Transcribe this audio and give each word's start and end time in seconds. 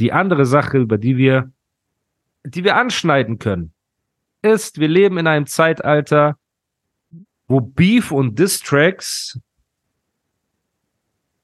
Die 0.00 0.12
andere 0.12 0.46
Sache, 0.46 0.78
über 0.78 0.98
die 0.98 1.16
wir, 1.16 1.52
die 2.44 2.64
wir 2.64 2.76
anschneiden 2.76 3.38
können, 3.38 3.72
ist, 4.42 4.80
wir 4.80 4.88
leben 4.88 5.18
in 5.18 5.26
einem 5.26 5.46
Zeitalter, 5.46 6.36
wo 7.46 7.60
Beef 7.60 8.10
und 8.10 8.38
Distracks 8.38 9.38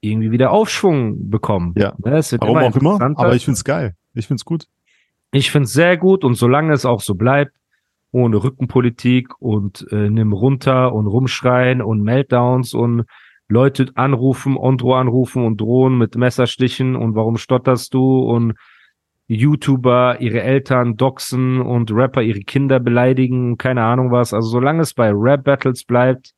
irgendwie 0.00 0.30
wieder 0.30 0.50
Aufschwung 0.52 1.28
bekommen. 1.30 1.74
Ja. 1.77 1.95
Ne, 1.98 2.16
Es 2.16 2.33
wird 2.33 2.42
Warum 2.42 2.56
immer 2.56 2.66
auch 2.66 2.77
immer, 2.77 3.19
aber 3.19 3.34
ich 3.34 3.45
find's 3.45 3.64
geil. 3.64 3.95
Ich 4.14 4.27
find's 4.27 4.45
gut. 4.45 4.66
Ich 5.33 5.50
finde 5.50 5.64
es 5.64 5.73
sehr 5.73 5.97
gut 5.98 6.25
und 6.25 6.34
solange 6.34 6.73
es 6.73 6.86
auch 6.86 7.02
so 7.02 7.14
bleibt, 7.14 7.55
ohne 8.11 8.42
Rückenpolitik 8.42 9.38
und 9.41 9.86
äh, 9.91 10.09
nimm 10.09 10.33
runter 10.33 10.95
und 10.95 11.06
rumschreien 11.06 11.83
und 11.83 12.00
Meltdowns 12.02 12.73
und 12.73 13.05
Leute 13.48 13.86
anrufen, 13.95 14.56
Ondro 14.56 14.95
anrufen 14.95 15.45
und 15.45 15.60
drohen 15.60 15.98
mit 15.98 16.16
Messerstichen 16.16 16.96
und 16.96 17.14
warum 17.14 17.36
stotterst 17.36 17.95
du 17.95 18.19
und 18.19 18.55
YouTuber 19.28 20.20
ihre 20.20 20.42
Eltern 20.42 20.97
doxen 20.97 21.61
und 21.61 21.91
Rapper 21.92 22.22
ihre 22.22 22.41
Kinder 22.41 22.78
beleidigen, 22.80 23.56
keine 23.56 23.83
Ahnung 23.83 24.11
was. 24.12 24.33
Also 24.33 24.48
solange 24.48 24.83
es 24.83 24.94
bei 24.94 25.11
Rap-Battles 25.12 25.84
bleibt, 25.84 26.33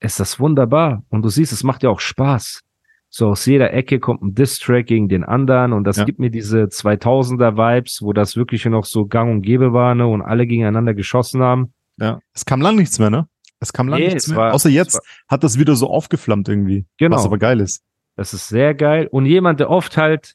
ist 0.00 0.18
das 0.20 0.40
wunderbar. 0.40 1.04
Und 1.10 1.22
du 1.22 1.28
siehst, 1.28 1.52
es 1.52 1.62
macht 1.62 1.82
ja 1.82 1.90
auch 1.90 2.00
Spaß. 2.00 2.62
So 3.08 3.28
aus 3.28 3.46
jeder 3.46 3.72
Ecke 3.72 4.00
kommt 4.00 4.22
ein 4.22 4.34
Diss-Track 4.34 4.86
gegen 4.86 5.08
den 5.08 5.24
anderen 5.24 5.72
und 5.72 5.84
das 5.84 5.96
Ja. 5.96 6.04
gibt 6.04 6.18
mir 6.18 6.30
diese 6.30 6.64
2000er-Vibes, 6.68 8.02
wo 8.02 8.12
das 8.12 8.36
wirklich 8.36 8.64
noch 8.66 8.84
so 8.84 9.06
gang 9.06 9.30
und 9.30 9.42
gäbe 9.42 9.72
war 9.72 9.94
ne, 9.94 10.06
und 10.06 10.22
alle 10.22 10.46
gegeneinander 10.46 10.92
geschossen 10.92 11.40
haben. 11.40 11.72
Ja. 11.98 12.18
Es 12.34 12.44
kam 12.44 12.60
lang 12.60 12.76
nichts 12.76 12.98
mehr, 12.98 13.10
ne? 13.10 13.28
Es 13.60 13.72
kam 13.72 13.88
lang 13.88 14.00
Nee, 14.00 14.08
nichts 14.08 14.28
mehr. 14.28 14.36
war- 14.38 14.54
Außer 14.54 14.68
jetzt 14.68 15.00
hat 15.28 15.42
das 15.44 15.58
wieder 15.58 15.74
so 15.76 15.88
aufgeflammt 15.88 16.48
irgendwie. 16.48 16.84
Genau. 16.98 17.16
Was 17.16 17.24
aber 17.24 17.38
geil 17.38 17.60
ist. 17.60 17.82
Das 18.16 18.32
ist 18.34 18.48
sehr 18.48 18.74
geil. 18.74 19.08
Und 19.10 19.26
jemand, 19.26 19.60
der 19.60 19.70
oft 19.70 19.96
halt 19.96 20.34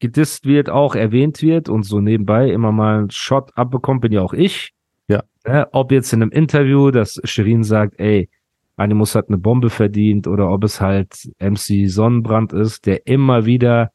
gedisst 0.00 0.46
wird, 0.46 0.68
auch 0.68 0.94
erwähnt 0.94 1.42
wird 1.42 1.68
und 1.68 1.84
so 1.84 2.00
nebenbei 2.00 2.50
immer 2.50 2.72
mal 2.72 2.98
einen 2.98 3.10
Shot 3.10 3.56
abbekommt, 3.56 4.00
bin 4.00 4.12
ja 4.12 4.20
auch 4.22 4.32
ich. 4.32 4.72
Ja. 5.08 5.22
Ne, 5.46 5.68
ob 5.72 5.92
jetzt 5.92 6.12
in 6.12 6.22
einem 6.22 6.30
Interview, 6.32 6.90
dass 6.90 7.20
Shirin 7.24 7.62
sagt, 7.64 7.98
ey, 8.00 8.28
Animus 8.76 9.14
hat 9.14 9.28
eine 9.28 9.38
Bombe 9.38 9.70
verdient 9.70 10.26
oder 10.26 10.50
ob 10.50 10.64
es 10.64 10.80
halt 10.80 11.30
MC 11.38 11.86
Sonnenbrand 11.88 12.52
ist, 12.52 12.86
der 12.86 13.06
immer 13.06 13.44
wieder 13.44 13.92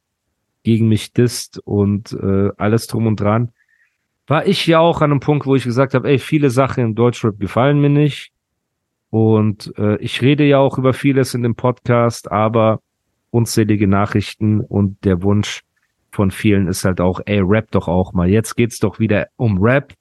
gegen 0.63 0.87
mich 0.87 1.13
disst 1.13 1.59
und 1.65 2.13
äh, 2.13 2.49
alles 2.57 2.87
drum 2.87 3.07
und 3.07 3.19
dran. 3.19 3.51
War 4.27 4.45
ich 4.45 4.67
ja 4.67 4.79
auch 4.79 5.01
an 5.01 5.11
einem 5.11 5.19
Punkt, 5.19 5.45
wo 5.45 5.55
ich 5.55 5.63
gesagt 5.63 5.93
habe, 5.93 6.07
ey, 6.09 6.19
viele 6.19 6.49
Sachen 6.49 6.83
im 6.83 6.95
Deutschrap 6.95 7.39
gefallen 7.39 7.79
mir 7.79 7.89
nicht. 7.89 8.31
Und 9.09 9.73
äh, 9.77 9.97
ich 9.97 10.21
rede 10.21 10.43
ja 10.45 10.59
auch 10.59 10.77
über 10.77 10.93
vieles 10.93 11.33
in 11.33 11.43
dem 11.43 11.55
Podcast, 11.55 12.31
aber 12.31 12.81
unzählige 13.29 13.87
Nachrichten 13.87 14.61
und 14.61 15.03
der 15.05 15.21
Wunsch 15.23 15.63
von 16.11 16.31
vielen 16.31 16.67
ist 16.67 16.83
halt 16.83 16.99
auch, 16.99 17.21
ey, 17.25 17.39
rap 17.41 17.71
doch 17.71 17.87
auch 17.87 18.13
mal. 18.13 18.29
Jetzt 18.29 18.55
geht's 18.55 18.79
doch 18.79 18.99
wieder 18.99 19.27
um 19.35 19.61
Rap. 19.61 19.93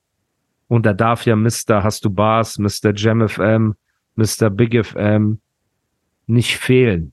Und 0.69 0.87
da 0.87 0.93
darf 0.93 1.27
ja 1.27 1.37
Mr. 1.37 1.83
Hast 1.83 2.05
du 2.05 2.11
Bars, 2.11 2.59
Mr. 2.59 2.93
Jam 2.95 3.29
FM, 3.29 3.75
Mr. 4.15 4.51
Big 4.51 4.85
FM 4.85 5.41
nicht 6.27 6.57
fehlen. 6.57 7.13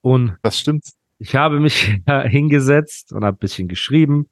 Und 0.00 0.36
Das 0.42 0.58
stimmt. 0.58 0.84
ich 1.18 1.34
habe 1.34 1.60
mich 1.60 1.98
hingesetzt 2.26 3.12
und 3.12 3.24
habe 3.24 3.36
ein 3.36 3.40
bisschen 3.40 3.68
geschrieben. 3.68 4.28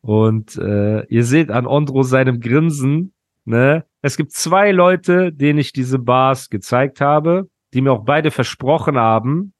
Und 0.00 0.56
äh, 0.56 1.04
ihr 1.06 1.24
seht 1.24 1.50
an 1.50 1.66
Ondro 1.66 2.02
seinem 2.02 2.40
Grinsen, 2.40 3.12
ne? 3.48 3.84
Es 4.02 4.16
gibt 4.16 4.32
zwei 4.32 4.70
Leute, 4.70 5.32
denen 5.32 5.58
ich 5.58 5.72
diese 5.72 5.98
Bars 5.98 6.50
gezeigt 6.50 7.00
habe, 7.00 7.48
die 7.74 7.80
mir 7.80 7.92
auch 7.92 8.04
beide 8.04 8.30
versprochen 8.30 8.96
haben, 8.96 9.52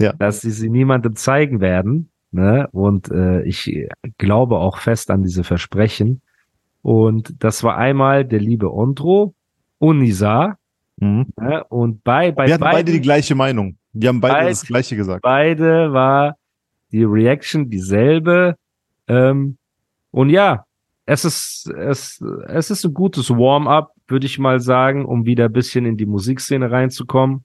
Ja. 0.00 0.12
dass 0.14 0.40
sie 0.40 0.50
sie 0.50 0.70
niemandem 0.70 1.14
zeigen 1.16 1.60
werden. 1.60 2.10
Ne? 2.30 2.68
Und 2.72 3.10
äh, 3.10 3.42
ich 3.42 3.88
glaube 4.18 4.56
auch 4.58 4.78
fest 4.78 5.10
an 5.10 5.22
diese 5.22 5.44
Versprechen. 5.44 6.20
Und 6.82 7.34
das 7.42 7.62
war 7.62 7.76
einmal 7.76 8.24
der 8.24 8.40
liebe 8.40 8.72
Ondro 8.72 9.34
und 9.78 9.98
Nisa. 10.00 10.56
Mhm. 10.96 11.26
Ne? 11.40 11.64
Und 11.68 12.02
bei, 12.04 12.32
bei 12.32 12.46
Wir 12.46 12.54
hatten 12.54 12.62
beide 12.62 12.76
beiden- 12.84 12.92
die 12.94 13.00
gleiche 13.00 13.34
Meinung. 13.34 13.76
Wir 13.92 14.08
haben 14.10 14.20
beide 14.20 14.34
Beid- 14.34 14.50
das 14.50 14.66
Gleiche 14.66 14.96
gesagt. 14.96 15.22
beide 15.22 15.92
war 15.92 16.36
die 16.92 17.04
Reaction 17.04 17.68
dieselbe. 17.70 18.56
Ähm, 19.08 19.56
und 20.10 20.30
ja, 20.30 20.64
es 21.10 21.24
ist, 21.24 21.70
es, 21.70 22.22
es 22.48 22.70
ist 22.70 22.84
ein 22.84 22.92
gutes 22.92 23.30
Warm-up, 23.30 23.94
würde 24.08 24.26
ich 24.26 24.38
mal 24.38 24.60
sagen, 24.60 25.06
um 25.06 25.24
wieder 25.24 25.46
ein 25.46 25.52
bisschen 25.52 25.86
in 25.86 25.96
die 25.96 26.04
Musikszene 26.04 26.70
reinzukommen. 26.70 27.44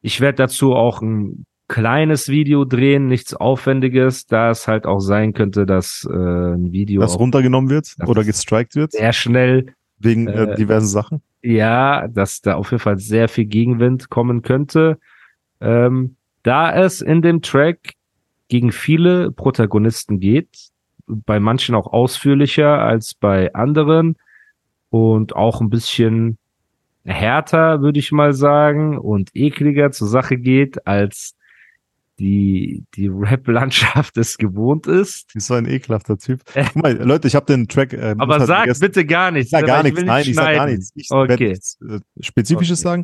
Ich 0.00 0.20
werde 0.20 0.36
dazu 0.36 0.76
auch 0.76 1.02
ein 1.02 1.44
kleines 1.66 2.28
Video 2.28 2.64
drehen, 2.64 3.08
nichts 3.08 3.34
Aufwendiges, 3.34 4.26
da 4.26 4.50
es 4.50 4.68
halt 4.68 4.86
auch 4.86 5.00
sein 5.00 5.32
könnte, 5.32 5.66
dass 5.66 6.08
äh, 6.08 6.14
ein 6.14 6.70
Video 6.70 7.00
Das 7.00 7.18
runtergenommen 7.18 7.68
wird 7.68 7.96
oder 8.06 8.22
gestrikt 8.22 8.76
wird 8.76 8.92
sehr 8.92 9.12
schnell 9.12 9.74
wegen 9.98 10.28
äh, 10.28 10.52
äh, 10.52 10.54
diversen 10.54 10.86
Sachen. 10.86 11.22
ja, 11.42 12.06
dass 12.06 12.42
da 12.42 12.54
auf 12.54 12.70
jeden 12.70 12.80
Fall 12.80 12.98
sehr 13.00 13.28
viel 13.28 13.46
Gegenwind 13.46 14.08
kommen 14.08 14.42
könnte. 14.42 14.98
Ähm, 15.60 16.14
da 16.44 16.72
es 16.72 17.00
in 17.00 17.22
dem 17.22 17.42
Track 17.42 17.94
gegen 18.46 18.70
viele 18.70 19.32
Protagonisten 19.32 20.20
geht, 20.20 20.70
bei 21.26 21.40
manchen 21.40 21.74
auch 21.74 21.86
ausführlicher 21.92 22.78
als 22.80 23.14
bei 23.14 23.52
anderen 23.54 24.16
und 24.90 25.34
auch 25.36 25.60
ein 25.60 25.70
bisschen 25.70 26.38
härter, 27.04 27.80
würde 27.80 27.98
ich 27.98 28.12
mal 28.12 28.32
sagen, 28.32 28.98
und 28.98 29.30
ekliger 29.34 29.90
zur 29.90 30.08
Sache 30.08 30.36
geht, 30.36 30.86
als 30.86 31.34
die, 32.18 32.84
die 32.94 33.08
Rap-Landschaft 33.08 34.18
es 34.18 34.36
gewohnt 34.36 34.86
ist. 34.86 35.34
Ist 35.34 35.46
so 35.46 35.54
ein 35.54 35.66
ekelhafter 35.66 36.18
Typ. 36.18 36.42
Guck 36.54 36.76
mal, 36.76 36.94
Leute, 37.02 37.26
ich 37.28 37.34
habe 37.34 37.46
den 37.46 37.66
Track. 37.66 37.94
Äh, 37.94 38.14
Aber 38.18 38.34
Mutter 38.34 38.46
sag 38.46 38.56
vergessen. 38.58 38.80
bitte 38.82 39.06
gar 39.06 39.30
nichts. 39.30 39.46
Ich 39.46 39.50
sag 39.52 39.66
gar 39.66 39.82
nichts. 39.82 40.02
Nein, 40.02 40.24
ich 40.26 40.34
sag 40.34 40.54
gar 40.54 40.66
nichts. 40.66 40.92
Ich 40.94 41.06
Okay. 41.10 41.28
werde 41.30 41.44
nichts 41.44 41.78
äh, 41.80 42.00
Spezifisches 42.20 42.80
Okay. 42.80 42.88
sagen. 42.88 43.02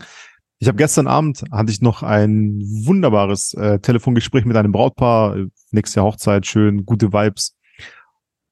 Ich 0.59 0.69
habe 0.69 0.77
gestern 0.77 1.07
Abend 1.07 1.45
hatte 1.51 1.71
ich 1.73 1.81
noch 1.81 2.03
ein 2.03 2.61
wunderbares 2.85 3.55
äh, 3.55 3.79
Telefongespräch 3.79 4.45
mit 4.45 4.57
einem 4.57 4.73
Brautpaar. 4.73 5.37
Äh, 5.37 5.47
Nächstes 5.71 5.95
Jahr 5.97 6.05
Hochzeit, 6.07 6.45
schön, 6.47 6.85
gute 6.85 7.13
Vibes. 7.15 7.56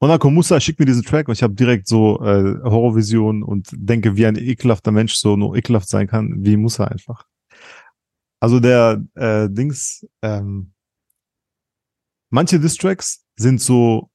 Kommt 0.00 0.34
Musa, 0.34 0.60
schickt 0.60 0.78
mir 0.78 0.86
diesen 0.86 1.02
Track 1.02 1.28
und 1.28 1.34
ich 1.34 1.42
habe 1.42 1.54
direkt 1.54 1.88
so 1.88 2.20
äh, 2.20 2.60
Horrorvision 2.62 3.42
und 3.42 3.68
denke, 3.72 4.16
wie 4.16 4.26
ein 4.26 4.36
ekelhafter 4.36 4.92
Mensch 4.92 5.14
so 5.14 5.36
nur 5.36 5.56
ekelhaft 5.56 5.88
sein 5.88 6.06
kann, 6.06 6.44
wie 6.44 6.58
Musa 6.58 6.84
einfach. 6.84 7.24
Also 8.38 8.60
der 8.60 9.02
äh, 9.14 9.48
Dings, 9.48 10.06
ähm, 10.20 10.74
manche 12.28 12.60
Distracks 12.60 13.24
sind 13.36 13.62
so 13.62 14.10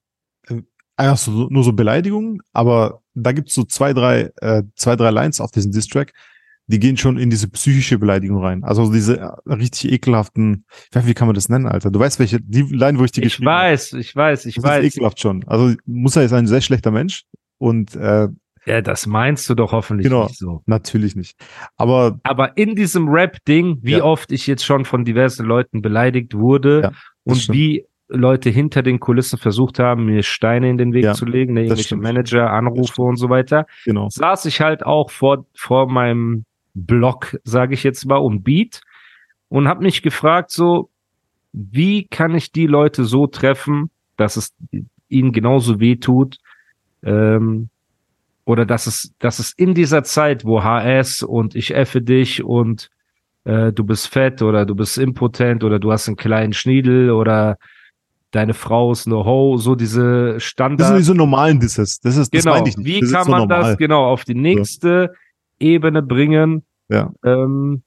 äh, 0.47 0.61
einfach 0.95 1.17
so, 1.17 1.31
nur 1.49 1.63
so 1.63 1.73
Beleidigungen, 1.73 2.41
aber 2.53 3.01
da 3.15 3.31
gibt's 3.31 3.55
so 3.55 3.63
zwei, 3.63 3.93
drei, 3.93 4.31
äh, 4.41 4.63
zwei, 4.75 4.95
drei 4.95 5.09
Lines 5.09 5.41
auf 5.41 5.49
diesem 5.49 5.71
Distrack, 5.71 6.13
die 6.71 6.79
gehen 6.79 6.97
schon 6.97 7.17
in 7.17 7.29
diese 7.29 7.49
psychische 7.49 7.97
Beleidigung 7.97 8.43
rein. 8.43 8.63
Also 8.63 8.91
diese 8.91 9.19
äh, 9.19 9.53
richtig 9.53 9.91
ekelhaften, 9.91 10.65
ich 10.89 10.95
weiß, 10.95 11.07
wie 11.07 11.13
kann 11.15 11.27
man 11.27 11.33
das 11.35 11.49
nennen, 11.49 11.65
Alter? 11.65 11.89
Du 11.91 11.99
weißt, 11.99 12.19
welche, 12.19 12.39
die 12.39 12.61
Line, 12.61 12.99
wo 12.99 13.03
ich 13.03 13.11
die 13.11 13.21
Ich 13.21 13.25
geschrieben 13.37 13.49
habe. 13.49 13.63
weiß, 13.71 13.93
ich 13.93 14.15
weiß, 14.15 14.45
ich 14.45 14.55
Das 14.55 14.63
weiß. 14.63 14.85
ist 14.85 14.95
ekelhaft 14.95 15.19
schon. 15.19 15.43
Also 15.47 15.75
Musa 15.85 16.21
ist 16.21 16.31
ein 16.33 16.45
sehr 16.47 16.61
schlechter 16.61 16.91
Mensch 16.91 17.23
und 17.57 17.95
äh, 17.95 18.27
Ja, 18.67 18.81
das 18.81 19.07
meinst 19.07 19.49
du 19.49 19.55
doch 19.55 19.71
hoffentlich 19.71 20.05
Genau. 20.07 20.25
nicht 20.27 20.37
so. 20.37 20.61
natürlich 20.67 21.15
nicht. 21.15 21.37
Aber 21.75 22.19
Aber 22.23 22.55
in 22.55 22.75
diesem 22.75 23.07
Rap-Ding, 23.09 23.79
wie 23.81 23.93
Ja. 23.97 24.03
oft 24.03 24.31
ich 24.31 24.45
jetzt 24.45 24.63
schon 24.63 24.85
von 24.85 25.05
diversen 25.05 25.45
Leuten 25.47 25.81
beleidigt 25.81 26.35
wurde 26.35 26.81
Ja, 26.83 26.91
und 27.23 27.35
stimmt. 27.37 27.57
wie 27.57 27.85
Leute 28.11 28.49
hinter 28.49 28.81
den 28.83 28.99
Kulissen 28.99 29.37
versucht 29.39 29.79
haben, 29.79 30.05
mir 30.05 30.23
Steine 30.23 30.69
in 30.69 30.77
den 30.77 30.93
Weg 30.93 31.03
Ja, 31.03 31.13
zu 31.13 31.25
legen, 31.25 31.53
ne, 31.53 31.61
irgendwelche 31.61 31.83
stimmt. 31.85 32.01
Manager, 32.03 32.51
Anrufe 32.51 33.01
und 33.03 33.17
so 33.17 33.29
weiter, 33.29 33.65
genau. 33.85 34.07
saß 34.09 34.45
ich 34.45 34.61
halt 34.61 34.83
auch 34.85 35.09
vor, 35.11 35.45
vor 35.55 35.87
meinem 35.89 36.45
Blog, 36.85 37.37
sage 37.43 37.73
ich 37.73 37.83
jetzt 37.83 38.05
mal, 38.05 38.17
um 38.17 38.43
Beat 38.43 38.81
und 39.49 39.67
habe 39.67 39.83
mich 39.83 40.01
gefragt, 40.01 40.51
so, 40.51 40.89
wie 41.51 42.05
kann 42.07 42.35
ich 42.35 42.51
die 42.51 42.67
Leute 42.67 43.05
so 43.05 43.27
treffen, 43.27 43.89
dass 44.17 44.37
es 44.37 44.53
ihnen 45.07 45.31
genauso 45.31 45.79
weh 45.79 45.95
tut, 45.95 46.37
ähm, 47.03 47.69
oder 48.45 48.65
dass 48.65 48.87
es, 48.87 49.13
dass 49.19 49.39
es 49.39 49.51
in 49.51 49.73
dieser 49.73 50.03
Zeit, 50.03 50.43
wo 50.43 50.63
HS 50.63 51.21
und 51.23 51.55
ich 51.55 51.75
effe 51.75 52.01
dich 52.01 52.43
und 52.43 52.89
äh, 53.43 53.71
du 53.71 53.83
bist 53.83 54.07
fett 54.07 54.41
oder 54.41 54.65
du 54.65 54.75
bist 54.75 54.97
impotent 54.97 55.63
oder 55.63 55.79
du 55.79 55.91
hast 55.91 56.07
einen 56.07 56.17
kleinen 56.17 56.53
Schniedel 56.53 57.11
oder 57.11 57.57
deine 58.31 58.53
Frau 58.53 58.91
ist 58.91 59.07
eine 59.07 59.23
Ho, 59.23 59.57
so 59.57 59.75
diese 59.75 60.39
Standard. 60.39 60.81
Das 60.81 60.87
sind 60.87 60.97
diese 60.99 61.15
normalen 61.15 61.59
Disses. 61.59 61.99
Das 61.99 62.17
ist, 62.17 62.33
das 62.33 62.43
genau. 62.43 62.55
meine 62.55 62.69
ich 62.69 62.77
nicht. 62.77 62.87
Wie 62.87 62.99
das 63.01 63.11
kann 63.11 63.25
so 63.25 63.31
man 63.31 63.39
normal. 63.41 63.61
das 63.61 63.77
genau 63.77 64.05
auf 64.05 64.23
die 64.23 64.35
nächste 64.35 65.13
Ebene 65.59 66.01
bringen? 66.01 66.63
Ja. 66.89 67.11
Ähm, 67.23 67.83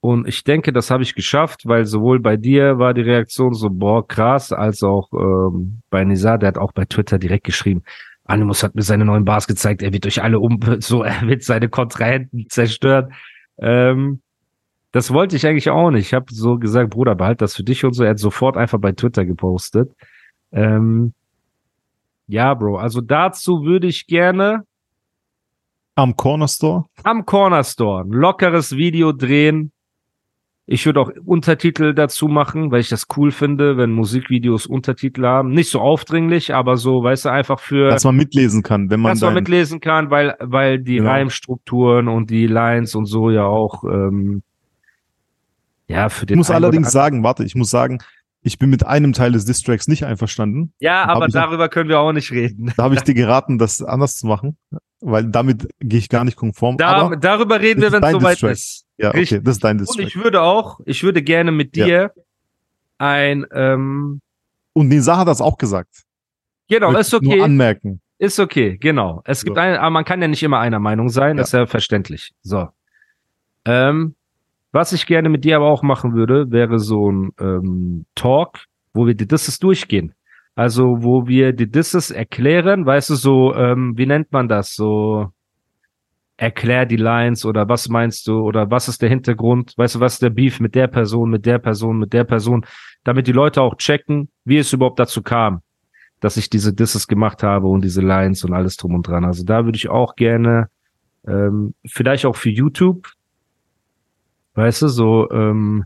und 0.00 0.28
ich 0.28 0.44
denke, 0.44 0.72
das 0.72 0.90
habe 0.90 1.02
ich 1.02 1.14
geschafft, 1.14 1.62
weil 1.64 1.84
sowohl 1.84 2.20
bei 2.20 2.36
dir 2.36 2.78
war 2.78 2.94
die 2.94 3.00
Reaktion 3.00 3.54
so, 3.54 3.70
boah, 3.70 4.06
krass, 4.06 4.52
als 4.52 4.82
auch 4.84 5.12
ähm, 5.12 5.82
bei 5.90 6.04
Nizar, 6.04 6.38
der 6.38 6.48
hat 6.48 6.58
auch 6.58 6.72
bei 6.72 6.84
Twitter 6.84 7.18
direkt 7.18 7.44
geschrieben, 7.44 7.82
Animus 8.24 8.62
hat 8.62 8.74
mir 8.74 8.82
seine 8.82 9.04
neuen 9.04 9.24
Bars 9.24 9.46
gezeigt, 9.46 9.82
er 9.82 9.92
wird 9.92 10.06
euch 10.06 10.22
alle 10.22 10.38
um, 10.38 10.60
so, 10.78 11.02
er 11.02 11.22
wird 11.22 11.42
seine 11.42 11.68
Kontrahenten 11.68 12.46
zerstören. 12.48 13.12
Ähm, 13.58 14.20
das 14.92 15.12
wollte 15.12 15.36
ich 15.36 15.46
eigentlich 15.46 15.70
auch 15.70 15.90
nicht. 15.90 16.06
Ich 16.06 16.14
habe 16.14 16.26
so 16.32 16.56
gesagt, 16.56 16.90
Bruder, 16.90 17.14
behalt 17.14 17.40
das 17.40 17.56
für 17.56 17.64
dich 17.64 17.84
und 17.84 17.92
so. 17.92 18.04
Er 18.04 18.10
hat 18.10 18.18
sofort 18.18 18.56
einfach 18.56 18.78
bei 18.78 18.92
Twitter 18.92 19.24
gepostet. 19.24 19.92
Ähm, 20.52 21.12
ja, 22.28 22.54
Bro, 22.54 22.78
also 22.78 23.00
dazu 23.00 23.64
würde 23.64 23.86
ich 23.86 24.06
gerne 24.06 24.64
Am 25.96 26.14
Corner 26.14 26.46
Store. 26.46 26.84
am 27.04 27.24
Corner 27.24 27.64
Store 27.64 28.04
ein 28.04 28.10
lockeres 28.10 28.76
Video 28.76 29.12
drehen. 29.12 29.72
Ich 30.66 30.84
würde 30.84 31.00
auch 31.00 31.10
Untertitel 31.24 31.94
dazu 31.94 32.26
machen, 32.28 32.70
weil 32.70 32.80
ich 32.80 32.88
das 32.88 33.06
cool 33.16 33.30
finde, 33.30 33.76
wenn 33.76 33.92
Musikvideos 33.92 34.66
Untertitel 34.66 35.24
haben. 35.24 35.52
Nicht 35.52 35.70
so 35.70 35.80
aufdringlich, 35.80 36.54
aber 36.54 36.76
so, 36.76 37.02
weißt 37.04 37.26
du, 37.26 37.28
einfach 37.30 37.60
für, 37.60 37.88
Dass 37.88 38.04
man 38.04 38.16
mitlesen 38.16 38.62
kann, 38.62 38.90
wenn 38.90 39.00
man 39.00 39.12
dass 39.12 39.20
man 39.22 39.34
mitlesen 39.34 39.80
kann, 39.80 40.10
weil, 40.10 40.36
weil 40.40 40.80
die 40.80 40.96
Genau. 40.96 41.10
Reimstrukturen 41.10 42.08
und 42.08 42.30
die 42.30 42.46
Lines 42.46 42.94
und 42.94 43.06
so 43.06 43.30
ja 43.30 43.44
auch, 43.46 43.84
ähm, 43.84 44.42
ja, 45.88 46.08
für 46.08 46.24
Ich 46.24 46.26
den 46.26 46.38
muss 46.38 46.50
einen 46.50 46.58
oder 46.58 46.66
allerdings 46.66 46.90
sagen, 46.90 47.22
warte, 47.22 47.44
ich 47.44 47.54
muss 47.54 47.70
sagen, 47.70 48.00
ich 48.46 48.58
bin 48.60 48.70
mit 48.70 48.86
einem 48.86 49.12
Teil 49.12 49.32
des 49.32 49.44
Distracks 49.44 49.88
nicht 49.88 50.04
einverstanden. 50.04 50.72
Ja, 50.78 51.04
aber 51.04 51.26
ich 51.26 51.34
auch- 51.34 51.40
darüber 51.40 51.68
können 51.68 51.88
wir 51.88 51.98
auch 51.98 52.12
nicht 52.12 52.30
reden. 52.30 52.72
Da 52.76 52.84
habe 52.84 52.94
ich 52.94 53.02
dir 53.02 53.14
geraten, 53.14 53.58
das 53.58 53.82
anders 53.82 54.16
zu 54.18 54.26
machen, 54.28 54.56
weil 55.00 55.24
damit 55.24 55.68
gehe 55.80 55.98
ich 55.98 56.08
gar 56.08 56.24
nicht 56.24 56.36
konform. 56.36 56.76
Da, 56.76 56.88
aber 56.92 57.16
darüber 57.16 57.60
reden 57.60 57.82
wir, 57.82 57.90
wenn 57.92 58.02
es 58.02 58.10
soweit 58.12 58.32
Distrack. 58.34 58.52
ist. 58.52 58.86
ja, 58.98 59.08
okay, 59.10 59.40
das 59.42 59.56
ist 59.56 59.64
dein 59.64 59.78
Und 59.80 59.88
Distrack. 59.88 60.06
ich 60.06 60.16
würde 60.16 60.42
auch, 60.42 60.80
ich 60.84 61.02
würde 61.02 61.22
gerne 61.22 61.50
mit 61.52 61.76
Ja. 61.76 61.86
dir 61.86 62.12
ein, 62.98 63.44
ähm, 63.52 64.20
Und 64.72 64.88
Nisa 64.88 65.16
hat 65.18 65.28
das 65.28 65.40
auch 65.40 65.58
gesagt. 65.58 66.04
genau, 66.68 66.92
Möchte 66.92 67.00
ist 67.00 67.12
ich 67.14 67.20
Nur 67.22 67.32
okay. 67.34 67.42
anmerken. 67.42 68.00
Ist 68.18 68.40
okay, 68.40 68.78
genau. 68.78 69.20
Es 69.26 69.44
gibt 69.44 69.56
So. 69.56 69.60
eine, 69.60 69.80
aber 69.80 69.90
man 69.90 70.04
kann 70.06 70.22
ja 70.22 70.28
nicht 70.28 70.42
immer 70.42 70.58
einer 70.60 70.78
Meinung 70.78 71.10
sein, 71.10 71.36
Ja. 71.36 71.42
ist 71.42 71.52
ja 71.52 71.66
verständlich. 71.66 72.32
So. 72.42 72.68
Ähm, 73.66 74.14
was 74.76 74.92
ich 74.92 75.06
gerne 75.06 75.28
mit 75.28 75.44
dir 75.44 75.56
aber 75.56 75.66
auch 75.66 75.82
machen 75.82 76.14
würde, 76.14 76.50
wäre 76.50 76.78
so 76.78 77.10
ein 77.10 77.32
ähm, 77.40 78.04
Talk, 78.14 78.64
wo 78.92 79.06
wir 79.06 79.14
die 79.14 79.26
Disses 79.26 79.58
durchgehen. 79.58 80.14
Also, 80.54 80.98
wo 81.00 81.26
wir 81.26 81.52
die 81.52 81.70
Disses 81.70 82.10
erklären, 82.10 82.86
weißt 82.86 83.10
du, 83.10 83.14
so, 83.14 83.54
ähm, 83.54 83.94
wie 83.96 84.06
nennt 84.06 84.32
man 84.32 84.48
das? 84.48 84.74
So, 84.74 85.28
erklär 86.36 86.84
die 86.84 86.96
Lines 86.96 87.44
oder 87.44 87.68
was 87.68 87.88
meinst 87.88 88.28
du 88.28 88.40
oder 88.40 88.70
was 88.70 88.88
ist 88.88 89.00
der 89.00 89.08
Hintergrund? 89.08 89.72
Weißt 89.76 89.94
du, 89.94 90.00
was 90.00 90.14
ist 90.14 90.22
der 90.22 90.30
Beef 90.30 90.60
mit 90.60 90.74
der 90.74 90.88
Person, 90.88 91.30
mit 91.30 91.46
der 91.46 91.58
Person, 91.58 91.98
mit 91.98 92.12
der 92.12 92.24
Person, 92.24 92.64
damit 93.04 93.26
die 93.26 93.32
Leute 93.32 93.62
auch 93.62 93.76
checken, 93.76 94.28
wie 94.44 94.58
es 94.58 94.72
überhaupt 94.72 95.00
dazu 95.00 95.22
kam 95.22 95.62
dass 96.20 96.36
ich 96.36 96.48
diese 96.48 96.72
Disses 96.72 97.06
gemacht 97.06 97.42
habe 97.42 97.68
und 97.68 97.84
diese 97.84 98.00
Lines 98.00 98.44
und 98.44 98.54
alles 98.54 98.76
drum 98.76 98.94
und 98.94 99.06
dran. 99.06 99.24
Also 99.24 99.44
da 99.44 99.64
würde 99.64 99.76
ich 99.76 99.88
auch 99.88 100.16
gerne, 100.16 100.68
ähm, 101.26 101.74
vielleicht 101.86 102.24
auch 102.24 102.36
für 102.36 102.50
YouTube, 102.50 103.12
weißt 104.56 104.82
du, 104.82 104.88
so, 104.88 105.30
ähm, 105.30 105.84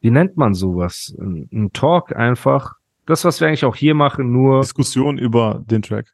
wie 0.00 0.10
nennt 0.10 0.36
man 0.36 0.54
sowas? 0.54 1.14
Ein, 1.18 1.48
ein 1.52 1.72
Talk 1.72 2.14
einfach. 2.14 2.74
Das, 3.06 3.24
was 3.24 3.40
wir 3.40 3.48
eigentlich 3.48 3.64
auch 3.64 3.76
hier 3.76 3.94
machen, 3.94 4.32
nur 4.32 4.60
Diskussion 4.62 5.18
über 5.18 5.62
den 5.66 5.82
Track. 5.82 6.06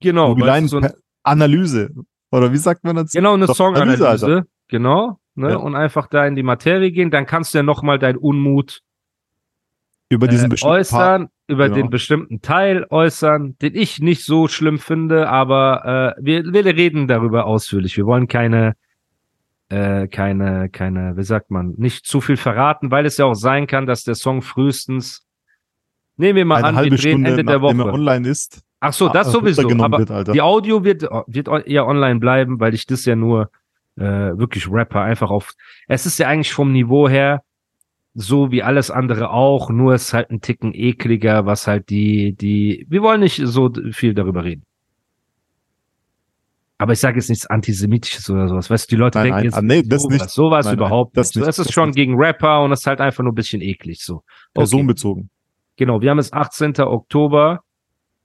genau, 0.00 0.38
weißt 0.38 0.72
du, 0.72 0.80
so 0.80 0.88
Analyse. 1.22 1.90
Oder 2.30 2.52
wie 2.52 2.56
sagt 2.58 2.84
man 2.84 2.96
dazu? 2.96 3.16
genau 3.16 3.34
eine 3.34 3.46
Songanalyse, 3.46 4.06
Analyse, 4.08 4.42
genau, 4.68 5.18
ne, 5.34 5.50
Ja. 5.50 5.56
und 5.56 5.74
einfach 5.76 6.08
da 6.08 6.26
in 6.26 6.34
die 6.34 6.42
Materie 6.42 6.90
gehen. 6.90 7.10
Dann 7.10 7.26
kannst 7.26 7.54
du 7.54 7.58
ja 7.58 7.62
nochmal 7.62 7.98
deinen 7.98 8.18
Unmut 8.18 8.80
Über 10.10 10.26
diesen 10.28 10.46
äh, 10.46 10.48
bestimmten 10.50 10.70
Part. 10.74 10.80
äußern, 10.80 11.28
über 11.46 11.64
Genau. 11.68 11.76
den 11.76 11.90
bestimmten 11.90 12.42
Teil 12.42 12.86
äußern, 12.90 13.56
den 13.62 13.74
ich 13.74 14.00
nicht 14.00 14.24
so 14.24 14.48
schlimm 14.48 14.78
finde, 14.78 15.28
aber 15.28 16.14
äh, 16.18 16.22
wir, 16.24 16.44
wir 16.52 16.64
reden 16.66 17.06
darüber 17.08 17.46
ausführlich. 17.46 17.96
Wir 17.96 18.04
wollen 18.04 18.26
keine, 18.28 18.74
äh, 19.68 20.08
keine, 20.08 20.68
keine, 20.68 21.16
wie 21.16 21.22
sagt 21.22 21.50
man, 21.50 21.74
nicht 21.76 22.06
zu 22.06 22.20
viel 22.20 22.36
verraten, 22.36 22.90
weil 22.90 23.06
es 23.06 23.16
ja 23.16 23.24
auch 23.26 23.34
sein 23.34 23.66
kann, 23.66 23.86
dass 23.86 24.04
der 24.04 24.14
Song 24.14 24.42
frühestens, 24.42 25.26
nehmen 26.16 26.36
wir 26.36 26.44
mal 26.44 26.56
Eine 26.56 26.68
an, 26.68 26.74
wir 26.74 26.78
halbe 26.78 26.96
drehen 26.96 26.98
Stunde, 26.98 27.30
Ende 27.30 27.44
der 27.44 27.58
nachdem 27.58 27.80
er 27.80 27.86
Woche. 27.86 27.92
online 27.94 28.28
ist. 28.28 28.62
Ach 28.80 28.92
so, 28.92 29.08
das 29.08 29.28
äh, 29.28 29.30
sowieso. 29.30 29.68
Aber 29.82 29.98
wird, 29.98 30.34
die 30.34 30.42
Audio 30.42 30.84
wird, 30.84 31.02
wird 31.26 31.48
ja 31.66 31.84
online 31.84 32.20
bleiben, 32.20 32.60
weil 32.60 32.74
ich 32.74 32.86
das 32.86 33.04
ja 33.06 33.16
nur 33.16 33.50
äh, 33.96 34.02
wirklich 34.02 34.70
Rapper 34.70 35.00
einfach 35.00 35.30
auf. 35.30 35.52
Es 35.88 36.04
ist 36.04 36.18
ja 36.18 36.28
eigentlich 36.28 36.52
vom 36.52 36.72
Niveau 36.72 37.08
her 37.08 37.42
so 38.14 38.52
wie 38.52 38.62
alles 38.62 38.90
andere 38.90 39.30
auch, 39.30 39.70
nur 39.70 39.94
ist 39.94 40.14
halt 40.14 40.30
ein 40.30 40.40
Ticken 40.40 40.72
ekliger, 40.72 41.46
was 41.46 41.66
halt 41.66 41.90
die, 41.90 42.32
die. 42.32 42.86
Wir 42.88 43.02
wollen 43.02 43.20
nicht 43.20 43.40
so 43.44 43.72
viel 43.90 44.14
darüber 44.14 44.44
reden. 44.44 44.64
Aber 46.78 46.92
ich 46.92 46.98
sage 47.00 47.16
jetzt 47.18 47.28
nichts 47.28 47.46
Antisemitisches 47.46 48.28
oder 48.30 48.48
sowas. 48.48 48.68
Weißt 48.68 48.90
du, 48.90 48.96
die 48.96 49.00
Leute 49.00 49.18
Nein, 49.18 49.24
denken 49.26 49.36
nein, 49.36 49.44
jetzt 49.44 49.54
ah, 49.54 49.62
nee, 49.62 49.82
das 49.82 50.02
sowas, 50.02 50.12
nicht. 50.20 50.30
sowas 50.30 50.66
Nein, 50.66 50.74
überhaupt 50.74 51.16
das 51.16 51.28
nicht. 51.28 51.34
So, 51.34 51.40
nicht, 51.40 51.48
es 51.50 51.58
ist 51.58 51.66
das 51.68 51.74
schon 51.74 51.88
nicht. 51.90 51.96
gegen 51.96 52.14
Rapper 52.16 52.62
und 52.62 52.72
es 52.72 52.80
ist 52.80 52.86
halt 52.86 53.00
einfach 53.00 53.22
nur 53.22 53.32
ein 53.32 53.36
bisschen 53.36 53.62
eklig 53.62 54.02
so. 54.02 54.16
Okay. 54.16 54.24
Personenbezogen. 54.54 55.30
Genau, 55.76 56.00
wir 56.00 56.10
haben 56.10 56.18
jetzt 56.18 56.34
18. 56.34 56.80
Oktober. 56.80 57.62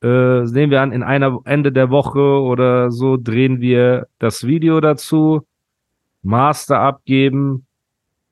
Äh, 0.02 0.08
nehmen 0.44 0.72
wir 0.72 0.82
an, 0.82 0.92
in 0.92 1.04
einer 1.04 1.40
Ende 1.46 1.72
der 1.72 1.90
Woche 1.90 2.20
oder 2.20 2.90
so 2.90 3.18
drehen 3.18 3.60
wir 3.62 4.08
das 4.18 4.48
Video 4.48 4.80
dazu, 4.80 5.46
Master 6.24 6.80
abgeben. 6.80 7.66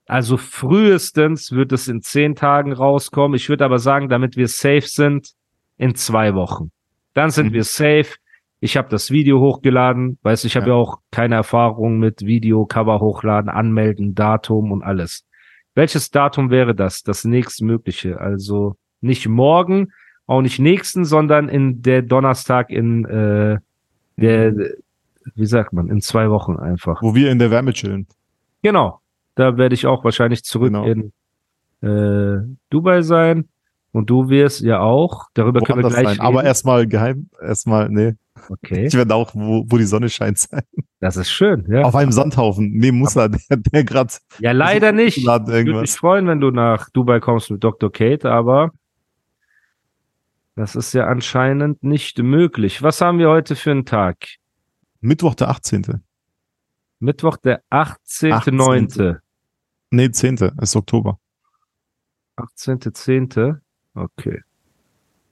Also 0.06 0.38
frühestens 0.38 1.52
wird 1.52 1.72
es 1.74 1.88
in 1.90 2.02
zehn 2.02 2.36
Tagen 2.36 2.72
rauskommen. 2.74 3.36
Ich 3.36 3.50
würde 3.50 3.66
aber 3.66 3.80
sagen, 3.80 4.08
damit 4.10 4.38
wir 4.38 4.48
safe 4.48 4.88
sind, 4.88 5.32
in 5.78 5.94
zwei 5.96 6.34
Wochen. 6.34 6.72
Dann 7.14 7.30
sind 7.30 7.48
Mhm. 7.48 7.54
wir 7.54 7.64
safe. 7.66 8.08
Ich 8.60 8.76
habe 8.78 8.90
das 8.90 9.12
Video 9.12 9.40
hochgeladen. 9.40 10.18
Weißt 10.24 10.44
du, 10.44 10.48
ich 10.48 10.56
habe 10.56 10.68
Ja. 10.68 10.74
ja 10.76 10.80
auch 10.82 11.00
keine 11.12 11.36
Erfahrung 11.36 12.00
mit 12.00 12.22
Video, 12.26 12.66
Cover 12.66 13.00
hochladen, 13.00 13.50
anmelden, 13.50 14.16
Datum 14.16 14.72
und 14.72 14.84
alles. 14.84 15.26
Welches 15.76 16.10
Datum 16.10 16.50
wäre 16.50 16.74
das? 16.74 17.04
Das 17.04 17.24
nächstmögliche. 17.24 18.20
Also 18.20 18.76
nicht 19.02 19.28
morgen, 19.28 19.92
auch 20.26 20.42
nicht 20.42 20.58
nächsten, 20.60 21.06
sondern 21.06 21.50
in 21.50 21.84
der 21.84 22.02
Donnerstag 22.02 22.72
in 22.72 23.06
äh, 23.06 23.60
der, 24.18 24.54
wie 25.36 25.46
sagt 25.46 25.74
man, 25.74 25.90
in 25.90 26.02
zwei 26.02 26.32
Wochen 26.32 26.58
einfach. 26.58 27.02
Wo 27.04 27.14
wir 27.14 27.30
in 27.32 27.38
der 27.38 27.52
Wärme 27.52 27.74
chillen. 27.74 28.08
Genau. 28.64 29.02
Da 29.36 29.56
werde 29.58 29.76
ich 29.76 29.86
auch 29.86 30.04
wahrscheinlich 30.04 30.44
zurück 30.44 30.74
Genau. 30.74 30.86
in 30.86 31.14
äh, 31.88 32.42
Dubai 32.72 33.04
sein. 33.04 33.48
Und 33.98 34.12
du 34.12 34.30
wirst 34.30 34.62
ja 34.62 34.80
auch. 34.80 35.26
Darüber 35.34 35.60
können 35.62 35.82
wir 35.82 35.90
gleich 35.90 36.08
sein. 36.08 36.20
Aber 36.20 36.38
reden. 36.42 36.48
erstmal 36.50 36.86
geheim. 36.86 37.32
Erstmal, 37.42 37.90
nee. 37.90 38.14
okay, 38.48 38.86
Ich 38.86 38.94
werde 38.94 39.16
auch, 39.16 39.34
wo, 39.34 39.66
wo 39.68 39.78
die 39.80 39.86
Sonne 39.86 40.08
scheint 40.08 40.38
sein. 40.38 40.62
das 41.00 41.18
ist 41.18 41.32
schön. 41.32 41.66
Ja, 41.68 41.82
Auf 41.82 41.96
einem 41.96 42.12
Sandhaufen. 42.12 42.74
Neben 42.74 43.00
Musa, 43.00 43.28
der, 43.28 43.58
der 43.58 43.84
gerade 43.84 44.14
ja 44.38 44.52
leider 44.52 44.92
nicht. 44.92 45.18
Ich 45.18 45.26
würde 45.26 45.82
mich 45.82 45.94
freuen, 45.94 46.28
wenn 46.28 46.40
du 46.40 46.52
nach 46.52 46.92
Dubai 46.92 47.20
kommst 47.20 47.50
mit 47.50 47.64
Dr. 47.64 47.92
Kate, 47.92 48.30
aber 48.32 48.70
das 50.56 50.76
ist 50.76 50.94
ja 50.94 51.08
anscheinend 51.08 51.82
nicht 51.82 52.20
möglich. 52.20 52.84
Was 52.84 53.02
haben 53.02 53.18
wir 53.18 53.30
heute 53.30 53.56
für 53.56 53.72
einen 53.72 53.86
Tag? 53.86 54.28
Mittwoch, 55.02 55.34
der 55.34 55.50
18. 55.50 56.04
Mittwoch, 57.00 57.38
der 57.38 57.64
18.9. 57.72 59.18
Nee, 59.90 60.12
10. 60.12 60.36
ist 60.62 60.76
Oktober. 60.76 61.20
18.10. 62.38 63.58
Okay. 63.98 64.42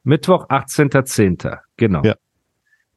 Mittwoch, 0.04 0.48
18.10. 0.50 1.58
Genau. 1.78 2.04
Ja. 2.04 2.16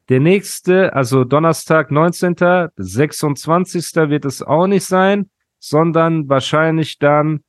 Der 0.09 0.19
nächste, 0.19 0.93
also 0.93 1.23
Donnerstag, 1.23 1.91
19. 1.91 2.35
26. 2.75 3.95
wird 4.09 4.25
es 4.25 4.41
auch 4.41 4.67
nicht 4.67 4.85
sein, 4.85 5.29
sondern 5.59 6.27
wahrscheinlich 6.29 6.97
dann 6.99 7.43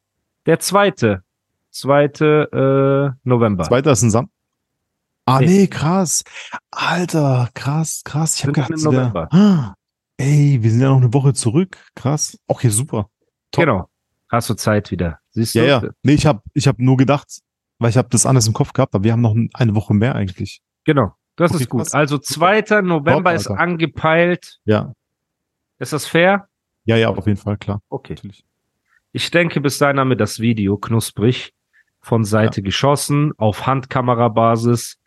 der 0.47 0.59
zweite. 0.61 1.23
Zweite 1.71 3.15
äh, 3.15 3.19
November. 3.29 3.65
Zweiter 3.65 3.93
ist 3.93 4.03
ein 4.03 4.11
Sam. 4.11 4.31
Ah, 5.27 5.41
Nee. 5.41 5.47
nee, 5.47 5.67
krass. 5.69 6.23
Alter, 6.71 7.49
krass, 7.55 8.03
krass. 8.05 8.37
Ich 8.37 8.43
habe 8.47 8.53
Sind 8.55 8.55
gedacht, 8.55 8.71
im 8.71 8.77
es 8.77 8.85
wär- 8.85 8.93
November. 8.93 9.29
Ah, 9.33 9.75
ey, 10.17 10.59
wir 10.61 10.71
sind 10.71 10.81
ja 10.81 10.89
noch 10.89 10.97
eine 10.97 11.15
Woche 11.15 11.33
zurück. 11.35 11.79
Krass. 11.95 12.37
Okay, 12.47 12.69
super. 12.69 13.09
top. 13.53 13.65
Genau. 13.65 13.89
Hast 14.29 14.51
du 14.51 14.55
Zeit 14.55 14.91
wieder. 14.91 15.19
Siehst 15.31 15.55
du? 15.55 15.61
Ja, 15.61 15.83
ja. 15.83 15.91
Nee, 16.03 16.13
ich 16.15 16.27
habe 16.27 16.41
ich 16.55 16.67
hab 16.69 16.79
nur 16.79 16.97
gedacht, 16.97 17.41
weil 17.81 17.91
ich 17.91 17.97
habe 17.97 18.09
das 18.11 18.25
alles 18.27 18.47
im 18.47 18.53
Kopf 18.53 18.73
gehabt, 18.73 18.95
aber 18.95 19.03
wir 19.03 19.13
haben 19.13 19.21
noch 19.23 19.35
eine 19.55 19.75
Woche 19.75 19.93
mehr 19.95 20.15
eigentlich. 20.15 20.61
Genau. 20.85 21.15
Das 21.37 21.51
Okay, 21.53 21.63
ist 21.65 21.69
gut. 21.71 21.81
krass. 21.83 21.95
Also 21.95 22.19
2. 22.19 22.83
November 22.83 23.33
ist 23.35 23.49
Alter. 23.49 23.61
angepeilt. 23.61 24.61
Ja. 24.65 24.93
Ist 25.79 25.93
das 25.93 26.07
fair? 26.07 26.47
Ja, 26.85 26.97
ja, 26.97 27.09
auf 27.09 27.27
jeden 27.27 27.39
Fall, 27.39 27.57
klar. 27.57 27.81
Okay. 27.89 28.15
Natürlich. 28.15 28.45
Ich 29.13 29.31
denke, 29.31 29.61
bis 29.61 29.79
dahin 29.79 29.99
haben 29.99 30.11
wir 30.11 30.17
das 30.17 30.39
Video 30.39 30.77
knusprig 30.77 31.53
von 32.01 32.25
Seite 32.25 32.63
geschossen, 32.63 33.33
auf 33.39 33.67
Handkamerabasis. 33.67 34.99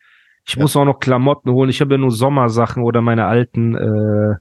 Ich 0.45 0.55
Ja. 0.55 0.61
muss 0.61 0.75
auch 0.75 0.85
noch 0.85 0.99
Klamotten 0.99 1.51
holen. 1.51 1.69
Ich 1.69 1.79
habe 1.81 1.93
ja 1.93 1.97
nur 1.97 2.11
Sommersachen 2.11 2.83
oder 2.83 3.01
meine 3.01 3.25
alten 3.25 3.75
äh, 3.75 4.35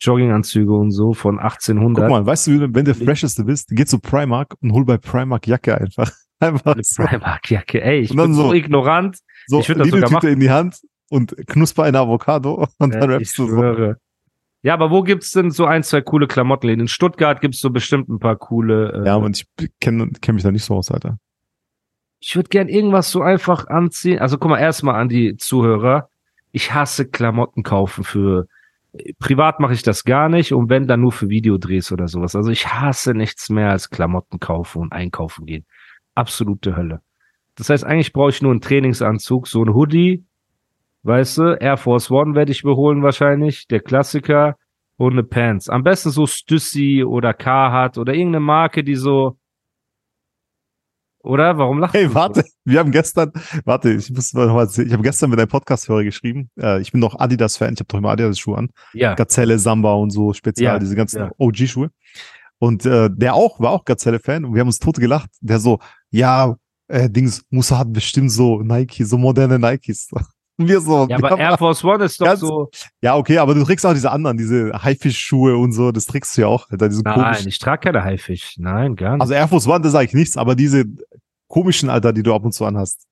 Jogginganzüge 0.00 0.72
und 0.72 0.90
so 0.90 1.14
von 1.14 1.38
1800. 1.38 2.02
Guck 2.04 2.10
mal, 2.10 2.26
weißt 2.26 2.46
du, 2.48 2.74
wenn 2.74 2.84
der 2.84 2.94
Fresheste 2.94 3.44
bist, 3.44 3.68
geh 3.70 3.84
zu 3.86 3.98
Primark 3.98 4.54
und 4.60 4.72
hol 4.72 4.84
bei 4.84 4.98
Primark 4.98 5.46
Jacke 5.46 5.76
einfach. 5.78 6.10
Einfach 6.38 6.74
Eine 6.74 6.82
so, 6.84 7.02
Primark-Jacke. 7.04 7.80
Ey, 7.82 8.00
ich 8.00 8.08
dann 8.10 8.18
bin 8.18 8.34
so, 8.34 8.48
so- 8.48 8.52
ignorant. 8.52 9.18
so 9.46 9.60
Ich 9.60 9.68
würd 9.68 9.80
das 9.80 9.88
sogar 9.88 10.08
Lidl-Tüte 10.10 10.28
in 10.32 10.40
die 10.40 10.50
Hand 10.50 10.80
und 11.08 11.34
knusper 11.46 11.84
eine 11.84 11.98
Avocado 11.98 12.66
und 12.78 12.94
dann 12.94 13.02
Äh, 13.10 13.14
ich 13.14 13.20
rappst 13.20 13.38
du 13.38 13.46
so. 13.46 13.56
schwöre. 13.56 13.96
Ja, 14.62 14.74
aber 14.74 14.90
wo 14.90 15.02
gibt's 15.02 15.30
denn 15.32 15.50
so 15.50 15.64
ein, 15.66 15.82
zwei 15.84 16.00
coole 16.00 16.26
Klamottenläden? 16.26 16.80
In 16.82 16.88
Stuttgart 16.88 17.40
gibt's 17.40 17.60
so 17.60 17.70
bestimmt 17.70 18.08
ein 18.08 18.18
paar 18.18 18.36
coole. 18.36 18.92
Äh, 18.92 19.06
Ja, 19.06 19.14
und 19.16 19.36
ich 19.38 19.68
kenne 19.80 20.10
kenn 20.20 20.34
mich 20.34 20.42
da 20.44 20.50
nicht 20.50 20.64
so 20.64 20.74
aus, 20.74 20.90
Alter. 20.90 21.18
ich 22.20 22.34
würde 22.34 22.48
gern 22.48 22.68
irgendwas 22.68 23.10
so 23.10 23.22
einfach 23.22 23.68
anziehen. 23.68 24.18
Also 24.18 24.38
guck 24.38 24.50
mal, 24.50 24.58
erstmal 24.58 24.96
an 25.00 25.08
die 25.08 25.36
Zuhörer. 25.36 26.08
Ich 26.52 26.74
hasse 26.74 27.06
Klamotten 27.06 27.62
kaufen 27.62 28.02
für 28.04 28.46
privat 29.18 29.60
mache 29.60 29.74
ich 29.74 29.82
das 29.82 30.04
gar 30.04 30.28
nicht 30.30 30.52
und 30.54 30.70
wenn 30.70 30.86
dann 30.86 31.02
nur 31.02 31.12
für 31.12 31.28
Videodrehs 31.28 31.92
oder 31.92 32.08
sowas. 32.08 32.34
Also 32.34 32.50
ich 32.50 32.66
hasse 32.66 33.12
nichts 33.14 33.50
mehr 33.50 33.70
als 33.70 33.90
Klamotten 33.90 34.40
kaufen 34.40 34.80
und 34.82 34.92
einkaufen 34.92 35.44
gehen. 35.44 35.66
Absolute 36.16 36.76
Hölle. 36.76 37.00
Das 37.54 37.70
heißt, 37.70 37.84
eigentlich 37.84 38.12
brauche 38.12 38.30
ich 38.30 38.42
nur 38.42 38.50
einen 38.50 38.60
Trainingsanzug, 38.60 39.46
so 39.46 39.62
ein 39.62 39.72
Hoodie, 39.72 40.24
weißt 41.04 41.38
du, 41.38 41.42
Air 41.60 41.76
Force 41.76 42.10
One 42.10 42.34
werde 42.34 42.50
ich 42.52 42.64
mir 42.64 42.74
holen 42.74 43.02
wahrscheinlich, 43.02 43.68
der 43.68 43.80
Klassiker 43.80 44.56
und 44.96 45.12
eine 45.12 45.22
Pants. 45.22 45.68
Am 45.68 45.84
besten 45.84 46.10
so 46.10 46.26
Stussy 46.26 47.04
oder 47.04 47.32
Carhartt 47.32 47.96
oder 47.96 48.12
irgendeine 48.12 48.44
Marke, 48.44 48.82
die 48.82 48.96
so 48.96 49.36
oder? 51.26 51.58
Warum 51.58 51.80
lachst 51.80 51.94
du 51.94 51.98
Hey, 51.98 52.08
so? 52.08 52.14
warte, 52.14 52.44
wir 52.64 52.78
haben 52.78 52.92
gestern, 52.92 53.32
warte, 53.64 53.92
ich 53.92 54.10
muss 54.10 54.32
mal 54.32 54.46
noch 54.46 54.54
mal 54.54 54.62
erzählen. 54.62 54.86
Ich 54.86 54.92
habe 54.92 55.02
gestern 55.02 55.30
mit 55.30 55.38
einem 55.40 55.48
Podcast-Hörer 55.48 56.04
geschrieben. 56.04 56.50
Äh, 56.58 56.80
ich 56.80 56.92
bin 56.92 57.00
doch 57.00 57.18
Adidas-Fan, 57.18 57.74
ich 57.74 57.80
habe 57.80 57.88
doch 57.88 57.98
immer 57.98 58.10
Adidas-Schuhe 58.10 58.56
an. 58.56 58.70
Ja. 58.92 59.14
Gazelle, 59.14 59.58
Samba 59.58 59.94
und 59.94 60.10
so, 60.10 60.32
speziell 60.32 60.66
Ja, 60.66 60.78
diese 60.78 60.94
ganzen 60.94 61.18
ja. 61.18 61.30
OG-Schuhe. 61.36 61.90
Und 62.58 62.86
äh, 62.86 63.10
der 63.12 63.34
auch, 63.34 63.60
war 63.60 63.72
auch 63.72 63.84
Gazelle-Fan 63.84 64.44
und 64.44 64.54
wir 64.54 64.60
haben 64.60 64.68
uns 64.68 64.78
tot 64.78 64.96
gelacht. 64.98 65.30
Der 65.40 65.58
so, 65.58 65.80
ja, 66.16 66.56
äh, 66.88 67.08
Dings, 67.10 67.44
Musa 67.50 67.78
hat 67.78 67.92
bestimmt 67.92 68.30
so 68.30 68.60
Nike, 68.62 69.04
so 69.04 69.18
moderne 69.18 69.58
Nikes. 69.58 70.10
Wir 70.58 70.80
so, 70.80 71.06
Ja, 71.10 71.18
aber 71.18 71.36
Air 71.38 71.58
Force 71.58 71.84
One 71.84 72.04
ist 72.04 72.18
doch 72.18 72.24
Ganz- 72.26 72.40
so. 72.40 72.70
ja, 73.02 73.14
okay, 73.16 73.36
aber 73.36 73.54
du 73.54 73.62
trägst 73.62 73.84
auch 73.84 73.92
diese 73.92 74.10
anderen, 74.10 74.38
diese 74.38 74.72
Haifisch-Schuhe 74.82 75.54
und 75.54 75.72
so, 75.72 75.92
das 75.92 76.06
trägst 76.06 76.34
du 76.36 76.40
ja 76.42 76.46
auch, 76.46 76.70
Alter, 76.70 76.88
diese 76.88 77.02
Nein, 77.02 77.14
komischen. 77.14 77.48
ich 77.48 77.58
trage 77.58 77.80
keine 77.82 78.02
Haifisch. 78.02 78.54
Nein, 78.56 78.96
gar 78.96 79.12
nicht. 79.14 79.20
Also 79.20 79.34
Air 79.34 79.48
Force 79.48 79.66
One, 79.68 79.82
da 79.82 79.90
sage 79.90 80.06
ich 80.06 80.14
nichts, 80.14 80.36
aber 80.38 80.54
diese 80.54 80.84
komischen, 81.48 81.90
Alter, 81.90 82.14
die 82.14 82.22
du 82.22 82.34
ab 82.34 82.42
und 82.44 82.52
zu 82.52 82.64
anhast. 82.64 83.04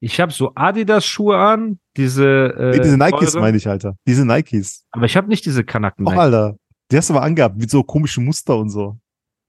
ich 0.00 0.18
habe 0.20 0.32
so 0.32 0.52
Adidas-Schuhe 0.54 1.36
an, 1.36 1.78
diese. 1.98 2.24
Äh, 2.58 2.70
Nee, 2.76 2.80
diese 2.82 2.96
Nikes 2.96 3.34
meine 3.34 3.56
ich, 3.58 3.68
Alter. 3.68 3.96
Diese 4.06 4.24
Nikes. 4.24 4.84
Aber 4.92 5.04
ich 5.04 5.16
habe 5.18 5.28
nicht 5.28 5.44
diese 5.44 5.64
Kanaken. 5.64 6.06
Auch, 6.08 6.12
Alter. 6.12 6.56
Die 6.90 6.96
hast 6.96 7.10
du 7.10 7.14
aber 7.14 7.24
angehabt, 7.24 7.58
mit 7.58 7.68
so 7.70 7.82
komischen 7.82 8.24
Muster 8.24 8.56
und 8.56 8.70
so. 8.70 8.96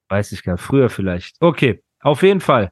Weiß 0.09 0.33
ich 0.33 0.43
gar 0.43 0.53
nicht. 0.53 0.61
Früher 0.63 0.89
vielleicht. 0.89 1.37
Okay, 1.39 1.81
auf 2.01 2.23
jeden 2.23 2.41
Fall. 2.41 2.71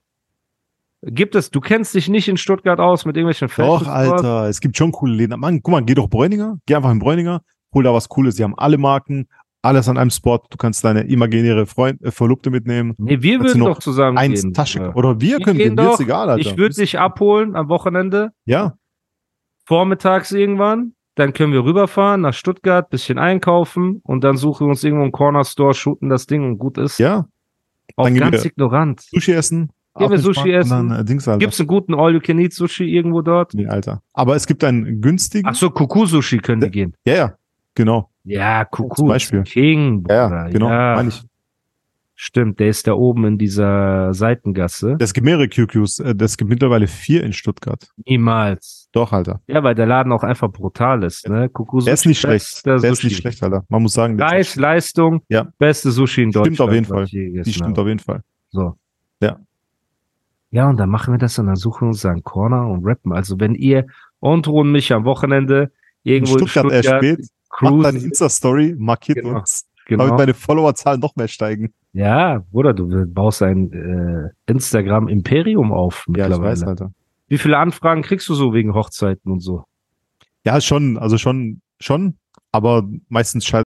Gibt 1.08 1.36
es, 1.36 1.52
du 1.52 1.62
kennst 1.62 1.94
dich 1.94 2.10
nicht 2.10 2.28
in 2.28 2.38
Stuttgart 2.38 2.80
aus 2.80 3.06
mit 3.06 3.16
irgendwelchen 3.16 3.48
Doch, 3.48 3.54
Fashion 3.54 3.80
Stores? 3.86 4.12
Alter, 4.12 4.50
es 4.50 4.60
gibt 4.60 4.76
schon 4.78 4.92
coole 4.92 5.14
Läden. 5.14 5.40
Mann, 5.40 5.62
guck 5.62 5.72
mal, 5.72 5.84
geh 5.84 5.94
doch 5.94 6.10
Bräuninger, 6.10 6.58
geh 6.66 6.76
einfach 6.76 6.92
in 6.92 7.00
Bräuninger, 7.00 7.42
hol 7.74 7.84
da 7.84 7.94
was 7.94 8.10
Cooles. 8.10 8.36
Die 8.36 8.44
haben 8.44 8.58
alle 8.58 8.78
Marken, 8.78 9.28
alles 9.62 9.88
an 9.88 9.98
einem 9.98 10.10
Spot. 10.10 10.40
Du 10.50 10.58
kannst 10.58 10.84
deine 10.84 11.02
imaginäre 11.02 11.66
Freund, 11.68 12.02
äh, 12.04 12.12
Verlobte 12.12 12.50
mitnehmen. 12.50 12.94
Nee, 12.98 13.22
wir 13.22 13.38
Kannst 13.40 13.56
würden 13.56 13.66
doch 13.66 13.80
zusammen 13.80 14.18
Eins 14.18 14.42
gehen. 14.42 14.54
Tasche. 14.54 14.80
Ja. 14.80 14.94
Oder 14.96 15.22
wir 15.22 15.38
Wir 15.38 15.46
können 15.46 15.58
gehen 15.60 15.76
gehen, 15.76 15.86
mir 15.86 15.92
ist 15.92 16.00
doch. 16.00 16.06
egal, 16.06 16.30
Alter. 16.30 16.42
Ich 16.42 16.58
würde 16.58 16.76
dich 16.76 16.98
abholen 17.00 17.56
am 17.56 17.70
Wochenende, 17.70 18.32
Ja, 18.46 18.74
vormittags 19.66 20.32
irgendwann. 20.32 20.94
Dann 21.16 21.32
können 21.34 21.54
wir 21.54 21.64
rüberfahren 21.64 22.22
nach 22.22 22.34
Stuttgart, 22.34 22.90
bisschen 22.90 23.18
einkaufen 23.18 24.02
und 24.04 24.24
dann 24.24 24.36
suchen 24.36 24.68
wir 24.68 24.72
uns 24.72 24.84
irgendwo 24.84 25.04
einen 25.04 25.12
Corner 25.14 25.46
Store, 25.46 25.74
shooten 25.74 26.10
das 26.10 26.26
Ding 26.28 26.44
und 26.44 26.58
gut 26.58 26.78
ist. 26.78 26.98
ja. 27.00 27.26
Auch 27.98 28.10
ganz 28.14 28.44
ignorant. 28.44 29.02
Sushi 29.02 29.32
essen. 29.32 29.70
Gehen 29.98 30.12
wir 30.12 30.18
Sushi 30.20 30.52
essen. 30.52 30.90
Dann, 30.90 31.08
äh. 31.08 31.38
Gibt's 31.40 31.60
einen 31.60 31.68
guten 31.68 31.94
All-You-Can-Eat-Sushi 31.96 32.84
irgendwo 32.86 33.22
dort? 33.22 33.54
Nee, 33.54 33.68
Alter. 33.68 34.02
Aber 34.14 34.36
es 34.36 34.46
gibt 34.48 34.64
einen 34.64 35.02
günstigen. 35.02 35.48
Ach 35.50 35.56
so, 35.56 35.70
Kuku-Sushi 35.70 36.40
können 36.40 36.62
die 36.62 36.70
gehen. 36.70 36.94
Ja, 37.06 37.14
ja. 37.16 37.34
Genau. 37.75 38.10
Ja, 38.24 38.66
Kuku. 38.66 38.96
Zum 38.96 39.08
Beispiel. 39.08 39.44
King. 39.44 40.06
Ja, 40.10 40.28
Bruder. 40.28 40.44
ja, 40.46 40.50
genau. 40.50 40.70
Ja, 40.70 40.96
Meine 40.96 41.10
ich. 41.10 41.22
Stimmt, 42.18 42.62
der 42.62 42.70
ist 42.70 42.88
da 42.88 42.94
oben 42.94 43.25
in 43.25 43.38
dieser 43.38 44.14
Seitengasse. 44.14 44.96
Es 45.00 45.14
gibt 45.14 45.25
mehrere 45.25 45.50
QQs. 45.50 46.00
Äh, 46.00 46.16
Es 46.22 46.38
gibt 46.38 46.50
mittlerweile 46.50 46.88
vier 46.88 47.22
in 47.25 47.34
Stuttgart. 47.34 47.90
Niemals. 48.06 48.88
Doch, 48.94 49.12
Alter. 49.12 49.42
Ja, 49.48 49.64
weil 49.64 49.75
der 49.75 49.86
Laden 49.86 50.14
auch 50.14 50.24
einfach 50.24 50.50
brutal 50.50 51.04
ist, 51.04 51.28
ne? 51.28 51.50
Kuku 51.50 51.82
Der 51.82 51.94
ist 51.94 52.06
nicht 52.06 52.20
schlecht. 52.22 52.46
bester 52.46 52.78
Der 52.78 52.92
ist 52.92 53.04
nicht 53.04 53.18
schlecht, 53.18 53.44
Alter. 53.44 53.66
Man 53.68 53.82
muss 53.82 53.94
sagen, 53.94 54.18
der 54.18 54.28
Preis, 54.28 54.56
Leistung, 54.56 55.24
Ja. 55.28 55.48
beste 55.60 55.92
Sushi 55.92 56.24
in 56.24 56.32
Stimmt 56.32 56.46
Deutschland. 56.58 56.70
auf 56.70 56.74
jeden 56.74 56.86
Fall. 56.86 57.06
Die 57.06 57.44
stimmt 57.54 57.78
auf 57.78 57.88
jeden 57.88 58.00
Fall. 58.00 58.22
So. 58.50 58.75
Ja. 59.22 59.38
Ja, 60.56 60.70
und 60.70 60.78
dann 60.78 60.90
machen 60.90 61.14
wir 61.14 61.18
das 61.18 61.38
und 61.38 61.48
dann 61.48 61.58
suchen 61.58 61.82
wir 61.82 61.88
uns 61.90 62.06
einen 62.06 62.24
Corner 62.24 62.66
und 62.70 62.86
rappen. 62.86 63.12
Also 63.12 63.38
wenn 63.42 63.56
ihr 63.56 63.88
Ondro 64.22 64.62
und 64.62 64.72
mich 64.72 64.94
am 64.94 65.04
Wochenende 65.04 65.70
irgendwo 66.04 66.38
in 66.38 66.48
Stuttgart, 66.48 66.72
erst 66.72 66.88
spät, 66.88 67.20
macht 67.60 67.74
deine 67.74 67.98
cruisen, 67.98 68.06
Insta-Story, 68.06 68.76
markiert 68.78 69.18
Genau. 69.18 69.40
uns, 69.40 69.68
damit 69.90 70.06
genau. 70.06 70.18
meine 70.18 70.34
Followerzahlen 70.34 71.02
noch 71.02 71.14
mehr 71.18 71.28
steigen. 71.28 71.74
Ja, 71.92 72.42
Bruder, 72.54 72.74
du 72.74 73.06
baust 73.06 73.42
ein 73.42 73.74
äh, 73.74 74.30
Instagram-Imperium 74.50 75.74
auf 75.74 76.06
Ja, 76.08 76.12
ich 76.24 76.30
mittlerweile. 76.30 76.52
weiß, 76.52 76.64
Alter. 76.64 76.94
Wie 77.28 77.38
viele 77.38 77.58
Anfragen 77.58 78.02
kriegst 78.02 78.30
du 78.30 78.34
so 78.34 78.54
wegen 78.54 78.74
Hochzeiten 78.74 79.30
und 79.34 79.42
so? 79.42 79.66
Ja, 80.46 80.62
schon, 80.62 80.98
also 80.98 81.18
schon, 81.18 81.60
schon, 81.82 82.16
aber 82.54 82.88
meistens 83.10 83.46
scheiße. 83.46 83.66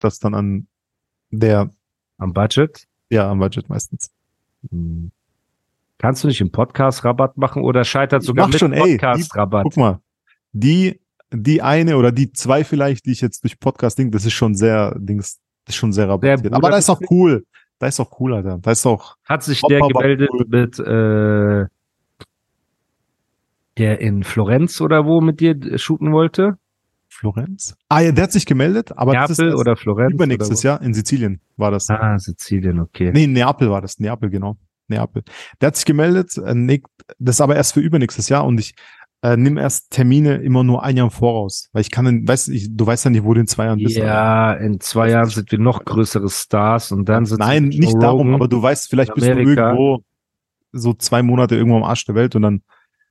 Das 0.00 0.18
dann 0.18 0.34
an 0.34 0.66
der, 1.30 1.70
Am 2.18 2.32
Budget? 2.32 2.86
ja, 3.10 3.30
am 3.30 3.38
Budget 3.38 3.68
meistens. 3.68 4.10
Hm. 4.70 5.10
Kannst 5.98 6.22
du 6.22 6.28
nicht 6.28 6.40
einen 6.40 6.52
Podcast-Rabatt 6.52 7.36
machen 7.36 7.62
oder 7.62 7.84
scheitert 7.84 8.22
sogar 8.22 8.46
mach 8.46 8.52
mit 8.52 8.60
schon, 8.60 8.72
ey, 8.72 8.96
Podcast-Rabatt? 8.96 9.64
Guck 9.64 9.76
mal, 9.76 10.00
die 10.52 11.00
die 11.32 11.62
eine 11.62 11.96
oder 11.96 12.12
die 12.12 12.32
zwei 12.32 12.64
vielleicht, 12.64 13.06
die 13.06 13.12
ich 13.12 13.20
jetzt 13.20 13.44
durch 13.44 13.58
Podcast 13.58 13.98
ding, 13.98 14.10
das 14.10 14.24
ist 14.24 14.32
schon 14.32 14.54
sehr, 14.54 14.94
Dings, 14.98 15.38
das 15.64 15.74
ist 15.74 15.78
schon 15.78 15.92
sehr 15.92 16.08
rabattiert. 16.08 16.52
Aber 16.54 16.70
da 16.70 16.78
ist 16.78 16.88
auch 16.90 17.00
cool. 17.10 17.44
Da 17.78 17.86
ist 17.86 18.00
auch 18.00 18.18
cool, 18.18 18.34
Alter. 18.34 18.58
Da 18.60 18.70
ist 18.72 18.84
auch. 18.86 19.16
Hat 19.24 19.42
sich 19.42 19.60
der 19.62 19.80
gemeldet 19.80 20.30
cool. 20.32 20.46
mit 20.48 20.78
äh, 20.80 21.66
der 23.76 24.00
in 24.00 24.24
Florenz 24.24 24.80
oder 24.80 25.06
wo 25.06 25.20
mit 25.20 25.40
dir 25.40 25.78
shooten 25.78 26.12
wollte? 26.12 26.58
Florenz? 27.18 27.74
Ah 27.88 28.00
ja, 28.00 28.12
der 28.12 28.24
hat 28.24 28.32
sich 28.32 28.46
gemeldet, 28.46 28.96
aber 28.96 29.12
das 29.12 29.30
ist 29.30 29.38
Neapel 29.38 29.56
oder 29.56 29.76
Florenz? 29.76 30.14
übernächstes 30.14 30.60
oder 30.60 30.74
Jahr 30.74 30.82
in 30.82 30.94
Sizilien 30.94 31.40
war 31.56 31.72
das. 31.72 31.90
Ah, 31.90 32.16
Sizilien, 32.18 32.78
okay. 32.78 33.10
Nee, 33.12 33.26
Neapel 33.26 33.70
war 33.70 33.80
das. 33.80 33.98
Neapel, 33.98 34.30
genau. 34.30 34.56
Neapel. 34.86 35.24
Der 35.60 35.66
hat 35.68 35.76
sich 35.76 35.84
gemeldet, 35.84 36.38
äh, 36.38 36.80
das 37.18 37.36
ist 37.36 37.40
aber 37.40 37.56
erst 37.56 37.74
für 37.74 37.80
übernächstes 37.80 38.28
Jahr 38.28 38.46
und 38.46 38.60
ich 38.60 38.74
äh, 39.22 39.36
nehme 39.36 39.60
erst 39.60 39.90
Termine 39.90 40.36
immer 40.36 40.62
nur 40.62 40.84
ein 40.84 40.96
Jahr 40.96 41.06
im 41.06 41.10
Voraus. 41.10 41.68
Weil 41.72 41.80
ich 41.80 41.90
kann, 41.90 42.04
dann- 42.04 42.28
weißt 42.28 42.50
ich, 42.50 42.68
du 42.76 42.86
weißt 42.86 43.04
ja 43.06 43.10
nicht, 43.10 43.24
wo 43.24 43.34
du 43.34 43.40
in 43.40 43.48
zwei 43.48 43.64
Jahren 43.64 43.78
bist. 43.78 43.96
Ja, 43.96 44.52
in 44.52 44.78
zwei 44.78 45.10
Jahren 45.10 45.28
sind 45.28 45.50
wir 45.50 45.58
noch 45.58 45.84
größere 45.84 46.28
Stars 46.30 46.92
und 46.92 47.08
dann 47.08 47.26
sind 47.26 47.40
Nein, 47.40 47.64
nicht 47.64 48.00
darum, 48.00 48.32
aber 48.34 48.46
du 48.46 48.62
weißt, 48.62 48.88
vielleicht 48.88 49.12
bist 49.14 49.26
du 49.26 49.32
irgendwo 49.32 50.04
so 50.70 50.94
zwei 50.94 51.22
Monate 51.24 51.56
irgendwo 51.56 51.78
am 51.78 51.82
Arsch 51.82 52.04
der 52.04 52.14
Welt 52.14 52.36
und 52.36 52.42
dann, 52.42 52.62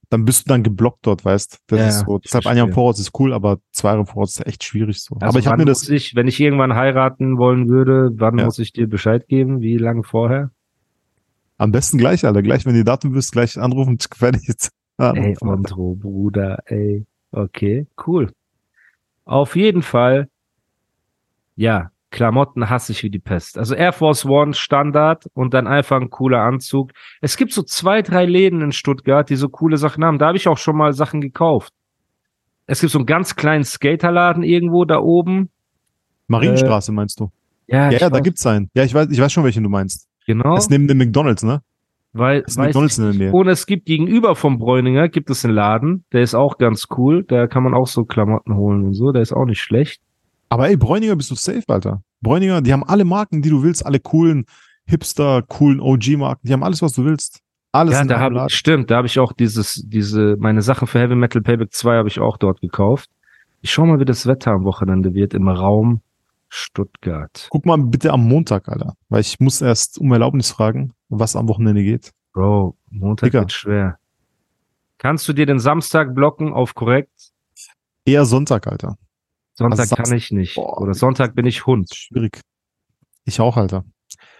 dann 0.10 0.26
bist 0.26 0.46
du 0.46 0.50
dann 0.50 0.64
geblockt 0.64 1.00
dort, 1.06 1.26
weißt. 1.26 1.58
Das 1.68 1.80
Ja, 1.80 1.88
ist 1.88 2.00
so. 2.06 2.18
Deshalb 2.20 2.46
ein 2.48 2.58
Jahr 2.58 2.68
im. 2.68 2.74
Voraus 2.74 3.00
ist 3.00 3.12
cool, 3.20 3.34
aber 3.34 3.60
zwei 3.72 3.90
Jahre 3.90 4.02
im 4.02 4.06
Voraus 4.08 4.38
ist 4.38 4.46
echt 4.48 4.64
schwierig 4.64 5.02
so. 5.02 5.16
Also 5.16 5.28
aber 5.28 5.40
ich 5.40 5.48
habe 5.48 5.58
mir 5.58 5.66
das, 5.66 5.88
ich, 5.90 6.16
wenn 6.16 6.28
ich 6.28 6.40
irgendwann 6.40 6.76
heiraten 6.76 7.38
wollen 7.38 7.68
würde, 7.68 8.12
wann 8.16 8.38
Ja. 8.38 8.46
muss 8.46 8.60
ich 8.60 8.72
dir 8.72 8.88
Bescheid 8.88 9.28
geben? 9.28 9.62
Wie 9.62 9.78
lange 9.78 10.04
vorher? 10.04 10.52
am 11.60 11.72
besten 11.72 11.98
gleich, 11.98 12.24
Alter. 12.24 12.44
Gleich, 12.44 12.66
wenn 12.68 12.76
die 12.76 12.84
Datum 12.84 13.14
bist, 13.14 13.32
gleich 13.32 13.58
anrufen, 13.60 13.98
fertig 14.16 14.48
Ey, 15.00 15.36
Andro, 15.42 15.96
Bruder, 15.96 16.60
ey. 16.68 17.06
Okay, 17.32 17.88
cool. 18.06 18.32
Auf 19.26 19.56
jeden 19.56 19.82
Fall, 19.82 20.30
ja, 21.56 21.92
Klamotten 22.10 22.70
hasse 22.70 22.94
ich 22.94 23.04
wie 23.04 23.10
die 23.10 23.20
Pest. 23.20 23.58
Also 23.58 23.76
Air 23.76 23.92
Force 23.92 24.26
One 24.26 24.54
Standard 24.54 25.26
und 25.34 25.54
dann 25.54 25.68
einfach 25.68 26.00
ein 26.00 26.10
cooler 26.10 26.42
Anzug. 26.42 26.92
Es 27.22 27.36
gibt 27.36 27.52
so 27.52 27.64
zwei, 27.64 28.02
drei 28.02 28.26
Läden 28.26 28.62
in 28.62 28.72
Stuttgart, 28.72 29.30
die 29.30 29.36
so 29.36 29.50
coole 29.50 29.78
Sachen 29.78 30.06
haben. 30.06 30.18
Da 30.18 30.28
habe 30.28 30.38
ich 30.38 30.48
auch 30.48 30.58
schon 30.58 30.78
mal 30.78 30.94
Sachen 30.94 31.20
gekauft. 31.22 31.74
Es 32.66 32.82
gibt 32.82 32.92
so 32.92 33.00
einen 33.00 33.06
ganz 33.06 33.36
kleinen 33.36 33.64
Skaterladen 33.64 34.44
irgendwo 34.44 34.86
da 34.86 35.00
oben. 35.00 35.50
Marienstraße 36.28 36.92
meinst 36.92 37.20
du? 37.20 37.30
Ja, 37.68 37.90
Ja, 37.92 37.98
ja, 38.00 38.10
da 38.10 38.20
gibt's 38.20 38.46
einen. 38.46 38.70
Ja, 38.74 38.84
ich 38.84 38.94
weiß, 38.94 39.10
ich 39.12 39.20
weiß 39.20 39.32
schon, 39.32 39.44
welchen 39.44 39.64
du 39.64 39.70
meinst. 39.70 40.08
genau. 40.26 40.56
Das 40.56 40.66
ist 40.66 40.72
neben 40.72 40.88
dem 40.88 40.98
McDonalds, 40.98 41.44
ne? 41.44 41.62
Weil, 42.14 42.42
Das 42.42 42.52
ist 42.54 42.58
McDonald's 42.58 42.98
in 42.98 43.04
der. 43.06 43.14
Nähe. 43.14 43.32
Und 43.32 43.48
es 43.48 43.66
gibt 43.66 43.86
gegenüber 43.86 44.36
vom 44.36 44.58
Bräuninger 44.58 45.10
gibt 45.10 45.30
es 45.30 45.44
einen 45.46 45.54
Laden, 45.54 46.06
der 46.14 46.22
ist 46.22 46.36
auch 46.36 46.58
ganz 46.58 46.88
cool. 46.98 47.24
Da 47.28 47.48
kann 47.48 47.64
man 47.64 47.74
auch 47.74 47.88
so 47.88 48.06
Klamotten 48.06 48.56
holen 48.56 48.86
und 48.86 48.94
so. 48.94 49.12
Der 49.12 49.22
ist 49.22 49.34
auch 49.34 49.46
nicht 49.46 49.62
schlecht. 49.62 50.02
Aber 50.50 50.70
ey, 50.70 50.78
Bräuninger 50.78 51.16
bist 51.16 51.32
du 51.32 51.36
safe, 51.36 51.64
Alter. 51.68 52.02
Bräuninger, 52.22 52.62
die 52.62 52.74
haben 52.74 52.84
alle 52.84 53.06
Marken, 53.06 53.42
die 53.42 53.50
du 53.50 53.64
willst, 53.64 53.86
alle 53.86 54.00
coolen 54.00 54.46
Hipster, 54.86 55.44
coolen 55.44 55.80
OG-Marken. 55.80 56.48
Die 56.48 56.54
haben 56.54 56.64
alles, 56.64 56.82
was 56.82 56.94
du 56.94 57.06
willst. 57.06 57.42
Alles 57.74 57.96
ja, 57.96 58.02
in 58.02 58.08
da 58.08 58.46
ich, 58.46 58.56
stimmt, 58.56 58.90
da 58.90 58.98
habe 58.98 59.08
ich 59.08 59.20
auch 59.20 59.34
dieses, 59.34 59.84
diese, 59.86 60.38
meine 60.40 60.62
Sachen 60.62 60.88
für 60.88 61.00
Heavy 61.00 61.16
Metal 61.16 61.42
Payback 61.42 61.74
2 61.74 61.98
habe 61.98 62.08
ich 62.08 62.20
auch 62.20 62.38
dort 62.38 62.62
gekauft. 62.62 63.10
Ich 63.62 63.72
schau 63.72 63.86
mal, 63.86 64.00
wie 64.00 64.06
das 64.06 64.26
Wetter 64.26 64.52
am 64.52 64.64
Wochenende 64.64 65.14
wird 65.14 65.34
im 65.34 65.50
Raum 65.50 66.02
Stuttgart. 66.50 67.48
Guck 67.50 67.66
mal 67.66 67.78
bitte 67.78 68.14
am 68.14 68.26
Montag, 68.26 68.70
Alter. 68.70 68.94
Weil 69.10 69.22
ich 69.22 69.40
muss 69.40 69.62
erst 69.62 69.98
um 70.00 70.12
Erlaubnis 70.12 70.50
fragen, 70.52 70.94
was 71.10 71.36
am 71.36 71.50
Wochenende 71.50 71.84
geht. 71.84 72.14
Bro, 72.34 72.78
Montag 72.90 73.28
Digga. 73.28 73.42
wird 73.42 73.52
schwer. 73.52 73.98
Kannst 74.98 75.28
du 75.28 75.34
dir 75.34 75.46
den 75.46 75.60
Samstag 75.60 76.16
blocken 76.16 76.54
auf 76.54 76.74
korrekt? 76.74 77.32
Eher 78.06 78.26
Sonntag, 78.26 78.68
Alter. 78.68 78.98
Sonntag 79.58 79.80
Also 79.80 79.96
kann 79.96 80.06
Samstag- 80.06 80.18
ich 80.18 80.32
nicht. 80.32 80.56
Boah. 80.56 80.80
Oder 80.82 80.94
Sonntag 80.94 81.36
bin 81.36 81.46
ich 81.46 81.66
Hund. 81.66 81.90
Schwierig. 81.94 82.40
Ich 83.26 83.40
auch, 83.42 83.58
Alter. 83.58 83.84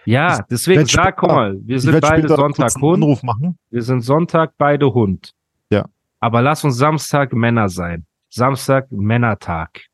Ja, 0.04 0.44
deswegen 0.50 0.86
sag, 0.86 1.16
guck 1.16 1.30
später- 1.30 1.34
mal, 1.34 1.56
wir 1.64 1.80
sind 1.80 2.00
beide 2.00 2.28
Sonntag 2.28 2.72
Hund. 2.80 2.94
Anruf 3.02 3.22
machen. 3.22 3.58
Wir 3.70 3.82
sind 3.82 4.00
Sonntag 4.02 4.52
beide 4.56 4.94
Hund. 4.94 5.34
Ja. 5.70 5.86
Aber 6.20 6.40
lass 6.40 6.64
uns 6.64 6.76
Samstag 6.76 7.32
Männer 7.32 7.68
sein. 7.68 8.06
Samstag 8.30 8.90
Männertag. 8.90 9.86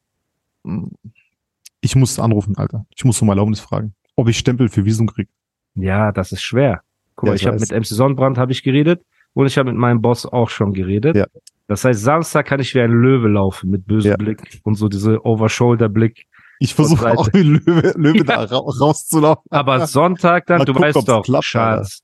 Ich 1.80 1.96
muss 1.96 2.18
anrufen, 2.18 2.56
Alter. 2.56 2.86
Ich 2.94 3.04
muss 3.04 3.20
um 3.20 3.28
Erlaubnis 3.28 3.60
fragen, 3.60 3.94
ob 4.16 4.28
ich 4.28 4.38
Stempel 4.38 4.68
für 4.68 4.84
Visum 4.84 5.06
krieg. 5.06 5.28
Ja, 5.74 6.12
das 6.12 6.32
ist 6.32 6.42
schwer. 6.42 6.82
Guck 7.16 7.26
Ja, 7.26 7.30
mal, 7.32 7.36
ich 7.36 7.42
ich 7.42 7.46
habe 7.48 7.58
mit 7.60 7.70
MC 7.72 7.86
Sonnenbrand 7.86 8.38
habe 8.38 8.52
ich 8.52 8.62
geredet 8.62 9.04
und 9.34 9.46
ich 9.46 9.58
habe 9.58 9.70
mit 9.70 9.78
meinem 9.78 10.00
Boss 10.00 10.26
auch 10.26 10.48
schon 10.48 10.72
geredet. 10.72 11.16
Ja. 11.16 11.26
Das 11.66 11.84
heißt, 11.84 12.02
Samstag 12.02 12.46
kann 12.46 12.60
ich 12.60 12.74
wie 12.74 12.80
ein 12.80 12.90
Löwe 12.90 13.28
laufen 13.28 13.70
mit 13.70 13.86
bösem 13.86 14.10
Ja. 14.12 14.16
Blick 14.16 14.60
und 14.64 14.74
so 14.74 14.88
diese 14.88 15.24
Over-Shoulder-Blick. 15.24 16.26
Ich 16.60 16.74
versuche 16.74 17.10
auch 17.12 17.28
wie 17.32 17.42
Löwe, 17.42 17.92
Löwe 17.96 18.18
Ja. 18.18 18.24
da 18.24 18.44
ra 18.44 18.58
rauszulaufen. 18.58 19.42
Aber 19.50 19.86
Sonntag 19.86 20.46
dann, 20.46 20.58
Mal 20.58 20.64
du 20.64 20.72
gucken, 20.72 20.88
weißt 20.88 21.08
doch, 21.08 21.22
klappt, 21.24 21.44
Schatz, 21.44 22.00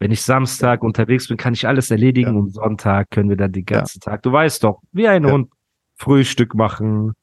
wenn 0.00 0.10
ich 0.10 0.22
Samstag 0.22 0.82
unterwegs 0.82 1.28
bin, 1.28 1.36
kann 1.36 1.54
ich 1.54 1.66
alles 1.66 1.90
erledigen 1.90 2.36
und 2.36 2.50
Sonntag 2.52 3.10
können 3.10 3.28
wir 3.30 3.36
dann 3.36 3.52
den 3.52 3.64
ganzen 3.64 4.00
Tag, 4.00 4.22
du 4.22 4.30
weißt 4.32 4.62
doch, 4.64 4.80
wie 4.92 5.08
ein. 5.08 5.24
Hund 5.30 5.48
Frühstück 5.96 6.54
machen, 6.54 7.14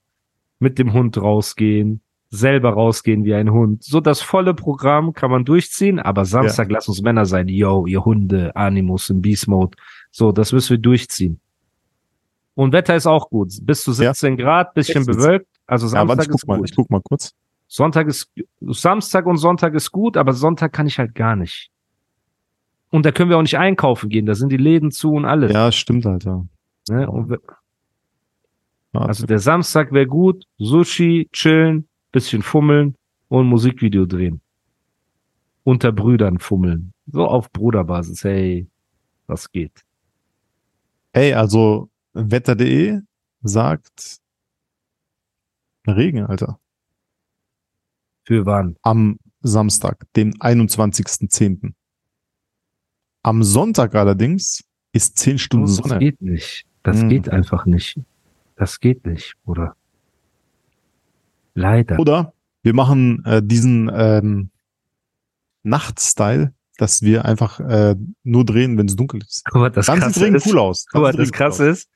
mit 0.59 0.79
dem 0.79 0.91
Hund 0.91 1.17
rausgehen, 1.21 2.01
selber 2.35 2.71
rausgehen 2.73 3.23
wie 3.25 3.33
ein 3.33 3.51
Hund. 3.51 3.83
So 3.83 3.99
das 3.99 4.21
volle 4.21 4.53
Programm 4.53 5.13
kann 5.13 5.31
man 5.31 5.45
durchziehen, 5.45 5.99
aber 5.99 6.25
Samstag 6.25 6.69
lass 6.71 6.87
uns 6.87 7.01
Männer 7.01 7.25
sein. 7.25 7.47
Yo, 7.47 7.85
ihr 7.85 8.03
Hunde, 8.05 8.55
Animus 8.55 9.09
im 9.09 9.21
Beast 9.21 9.47
Mode. 9.47 9.77
So, 10.11 10.31
das 10.31 10.51
müssen 10.51 10.71
wir 10.71 10.77
durchziehen. 10.77 11.39
Und 12.53 12.71
Wetter 12.73 12.95
ist 12.95 13.05
auch 13.07 13.29
gut. 13.29 13.51
Bis 13.61 13.83
zu 13.83 13.91
Ja. 13.91 14.13
17 14.13 14.37
Grad, 14.37 14.73
bisschen 14.73 15.01
Echt 15.01 15.07
jetzt? 15.07 15.17
bewölkt. 15.17 15.47
Also 15.67 15.87
Ja, 15.87 15.89
Samstag 15.91 16.07
warte, 16.17 16.21
ich 16.29 16.35
ist 16.35 16.41
guck 16.41 16.47
mal, 16.47 16.57
gut. 16.59 16.69
ich 16.69 16.75
guck 16.75 16.89
mal 16.89 17.01
kurz. 17.01 17.33
Sonntag 17.67 18.07
ist, 18.07 18.31
Samstag 18.61 19.25
und 19.25 19.37
Sonntag 19.37 19.73
ist 19.73 19.91
gut, 19.91 20.17
aber 20.17 20.33
Sonntag 20.33 20.71
kann 20.71 20.87
ich 20.87 20.99
halt 20.99 21.15
gar 21.15 21.35
nicht. 21.35 21.69
Und 22.91 23.05
da 23.05 23.11
können 23.11 23.29
wir 23.29 23.37
auch 23.37 23.41
nicht 23.41 23.57
einkaufen 23.57 24.09
gehen, 24.09 24.25
da 24.25 24.35
sind 24.35 24.51
die 24.51 24.57
Läden 24.57 24.91
zu 24.91 25.11
und 25.13 25.25
alles. 25.25 25.51
Ja, 25.51 25.71
stimmt. 25.71 26.05
Ne? 26.05 26.47
Wir, 26.87 27.39
Ja, 28.93 29.01
also 29.01 29.25
der 29.25 29.39
Samstag 29.39 29.91
wäre 29.91 30.07
gut, 30.07 30.45
Sushi, 30.57 31.27
chillen, 31.33 31.87
bisschen 32.15 32.41
fummeln 32.41 32.95
und 33.27 33.45
Musikvideo 33.47 34.05
drehen. 34.05 34.39
Unter 35.63 35.91
Brüdern 35.91 36.39
fummeln. 36.39 36.93
So 37.11 37.25
auf 37.27 37.51
Bruderbasis, 37.51 38.23
hey, 38.23 38.67
was 39.27 39.51
geht? 39.51 39.83
Ey, 41.11 41.33
also 41.33 41.89
wetter.de 42.13 43.01
sagt 43.41 44.19
Regen, 45.87 46.25
Alter. 46.25 46.59
Für 48.23 48.45
wann? 48.45 48.75
Am 48.81 49.17
Samstag, 49.41 50.07
den 50.15 50.33
21.10. 50.39 51.73
Am 53.23 53.43
Sonntag 53.43 53.93
allerdings 53.93 54.63
ist 54.93 55.17
10 55.19 55.37
Stunden 55.37 55.65
Das 55.67 55.75
Sonne. 55.75 55.99
geht 55.99 56.21
nicht. 56.21 56.65
Das 56.83 57.01
Mhm. 57.03 57.09
geht 57.09 57.29
einfach 57.29 57.65
nicht. 57.65 57.99
Das 58.55 58.79
geht 58.79 59.05
nicht, 59.05 59.35
Bruder. 59.43 59.75
Leider. 61.55 61.97
Oder 61.99 62.33
wir 62.63 62.73
machen 62.73 63.23
äh, 63.25 63.41
diesen 63.43 63.89
ähm, 63.93 64.49
Nachtstyle, 65.63 66.53
dass 66.77 67.01
wir 67.01 67.25
einfach 67.25 67.59
äh, 67.59 67.95
nur 68.23 68.45
drehen, 68.45 68.77
wenn 68.77 68.87
es 68.87 68.95
dunkel 68.95 69.21
ist. 69.21 69.43
Guck 69.45 69.61
mal, 69.61 69.69
das 69.71 69.85
Dann 69.87 69.99
Krasse 69.99 70.19
sieht 70.19 70.33
ist, 70.33 70.47
cool 70.47 70.59
aus. 70.59 70.85
Guck 70.91 71.01
mal, 71.01 71.11
Dann 71.11 71.21
das 71.21 71.29
cool 71.29 71.37
Krasse 71.37 71.71
aus. 71.71 71.77
ist, 71.79 71.89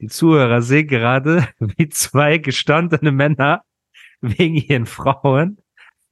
die 0.00 0.08
Zuhörer 0.08 0.62
sehen 0.62 0.88
gerade, 0.88 1.46
wie 1.76 1.88
zwei 1.88 2.38
gestandene 2.38 3.12
Männer 3.12 3.62
wegen 4.20 4.54
ihren 4.56 4.86
Frauen 4.86 5.58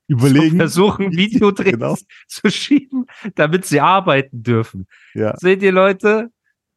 Überlegen. 0.07 0.57
versuchen, 0.59 1.13
Videodrehs 1.13 1.73
Genau. 1.73 1.97
zu 2.29 2.51
schieben, 2.51 3.07
damit 3.37 3.65
sie 3.65 3.81
arbeiten 3.81 4.43
dürfen. 4.43 4.87
Ja. 5.15 5.37
Seht 5.37 5.63
ihr, 5.63 5.73
Leute? 5.73 6.31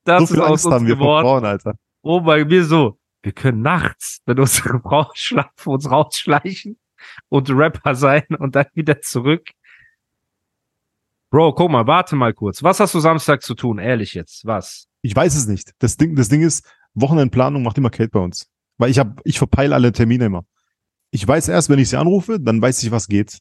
Das 0.06 0.30
So 0.30 0.36
ist 0.36 0.40
aus 0.42 0.50
Angst 0.50 0.66
uns 0.66 0.74
haben 0.76 0.88
wir 0.88 0.96
geworden. 0.96 1.26
Frauen, 1.26 1.46
Alter. 1.46 1.76
Oh, 2.02 2.22
bei 2.22 2.44
mir 2.46 2.64
so. 2.66 2.98
Wir 3.24 3.32
können 3.32 3.62
nachts, 3.62 4.20
wenn 4.26 4.40
unsere 4.40 4.80
Frauen 4.82 5.08
schlafen, 5.16 5.70
uns 5.70 5.90
rausschleichen 5.90 6.78
und 7.30 7.50
Rapper 7.50 7.96
sein 7.96 8.26
und 8.38 8.56
dann 8.56 8.68
wieder 8.74 9.02
zurück. 9.02 9.50
Bro, 11.32 11.54
guck 11.54 11.72
mal, 11.72 11.88
warte 11.88 12.16
mal 12.16 12.34
kurz. 12.34 12.62
Was 12.62 12.80
hast 12.80 12.94
du 12.94 13.00
Samstag 13.00 13.42
zu 13.42 13.56
tun? 13.56 13.80
Ehrlich 13.80 14.14
jetzt, 14.14 14.46
was? 14.46 14.88
Ich 15.02 15.16
weiß 15.16 15.36
es 15.36 15.48
nicht. 15.48 15.72
Das 15.80 15.98
Ding, 15.98 16.16
das 16.16 16.30
Ding 16.30 16.44
ist, 16.44 16.64
Wochenendplanung 16.94 17.64
macht 17.64 17.78
immer 17.78 17.90
Kate 17.90 18.10
bei 18.10 18.20
uns. 18.20 18.48
Weil 18.78 18.92
ich 18.92 19.00
hab, 19.00 19.20
ich 19.24 19.40
verpeile 19.40 19.74
alle 19.74 19.92
Termine 19.92 20.26
immer. 20.26 20.46
Ich 21.12 21.28
weiß 21.28 21.48
erst, 21.48 21.70
wenn 21.70 21.80
ich 21.80 21.90
sie 21.90 21.98
anrufe, 21.98 22.40
dann 22.40 22.62
weiß 22.62 22.84
ich, 22.84 22.92
was 22.92 23.08
geht. 23.08 23.40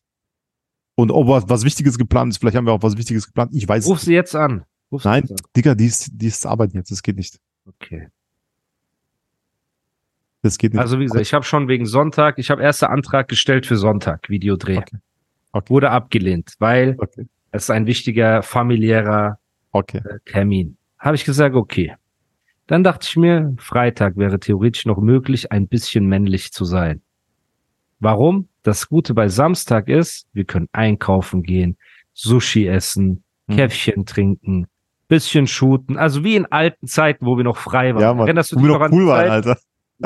Und 0.94 1.10
ob 1.10 1.28
was, 1.28 1.48
was 1.48 1.64
Wichtiges 1.64 1.98
geplant 1.98 2.32
ist, 2.32 2.38
vielleicht 2.38 2.56
haben 2.56 2.66
wir 2.66 2.72
auch 2.72 2.82
was 2.82 2.96
Wichtiges 2.96 3.26
geplant. 3.26 3.50
Ich 3.54 3.68
weiß 3.68 3.86
Ruf 3.86 3.98
es. 3.98 4.04
sie 4.04 4.14
jetzt 4.14 4.34
an. 4.34 4.64
Ruf 4.90 5.02
sie 5.02 5.08
Nein, 5.08 5.22
jetzt 5.22 5.32
an. 5.32 5.50
Digga, 5.56 5.74
die 5.74 5.86
ist, 5.86 6.10
die 6.12 6.26
ist 6.26 6.46
arbeiten 6.46 6.76
jetzt. 6.76 6.90
Das 6.90 7.02
geht 7.02 7.16
nicht. 7.16 7.38
Okay. 7.66 8.08
Das 10.42 10.58
geht 10.58 10.72
nicht. 10.74 10.80
Also 10.80 10.98
wie 10.98 11.04
gesagt, 11.04 11.22
ich 11.22 11.34
habe 11.34 11.44
schon 11.44 11.68
wegen 11.68 11.86
Sonntag, 11.86 12.38
ich 12.38 12.50
habe 12.50 12.62
erster 12.62 12.90
Antrag 12.90 13.28
gestellt 13.28 13.66
für 13.66 13.76
Sonntag, 13.76 14.28
Videodreh. 14.28 14.78
Okay. 14.78 14.96
Okay. 15.52 15.70
Wurde 15.70 15.90
abgelehnt, 15.90 16.54
weil 16.58 16.96
okay. 16.98 17.26
es 17.50 17.64
ist 17.64 17.70
ein 17.70 17.86
wichtiger 17.86 18.42
familiärer 18.42 19.38
äh, 19.72 20.00
Termin. 20.24 20.76
Habe 20.98 21.16
ich 21.16 21.24
gesagt, 21.24 21.54
okay. 21.54 21.94
Dann 22.66 22.84
dachte 22.84 23.06
ich 23.08 23.16
mir, 23.16 23.54
Freitag 23.58 24.16
wäre 24.16 24.40
theoretisch 24.40 24.86
noch 24.86 24.98
möglich, 24.98 25.52
ein 25.52 25.68
bisschen 25.68 26.06
männlich 26.06 26.52
zu 26.52 26.64
sein. 26.64 27.02
Warum? 28.00 28.48
Das 28.62 28.88
Gute 28.88 29.14
bei 29.14 29.28
Samstag 29.28 29.88
ist, 29.88 30.26
wir 30.32 30.44
können 30.44 30.68
einkaufen 30.72 31.42
gehen, 31.42 31.76
Sushi 32.14 32.66
essen, 32.66 33.22
Hm. 33.48 33.56
Käffchen 33.56 34.06
trinken, 34.06 34.66
bisschen 35.08 35.46
shooten, 35.46 35.98
also 35.98 36.24
wie 36.24 36.36
in 36.36 36.46
alten 36.46 36.86
Zeiten, 36.86 37.26
wo 37.26 37.36
wir 37.36 37.44
noch 37.44 37.56
frei 37.56 37.94
waren. 37.94 38.02
Ja, 38.02 38.14
Mann. 38.14 38.26
Erinnerst 38.26 38.52
du 38.52 38.56
dich 38.56 38.64
noch 38.64 38.78
noch 38.78 38.80
an 38.82 38.90
die 38.90 38.96
cool 38.98 39.06
waren? 39.06 39.30
Alter. 39.30 39.58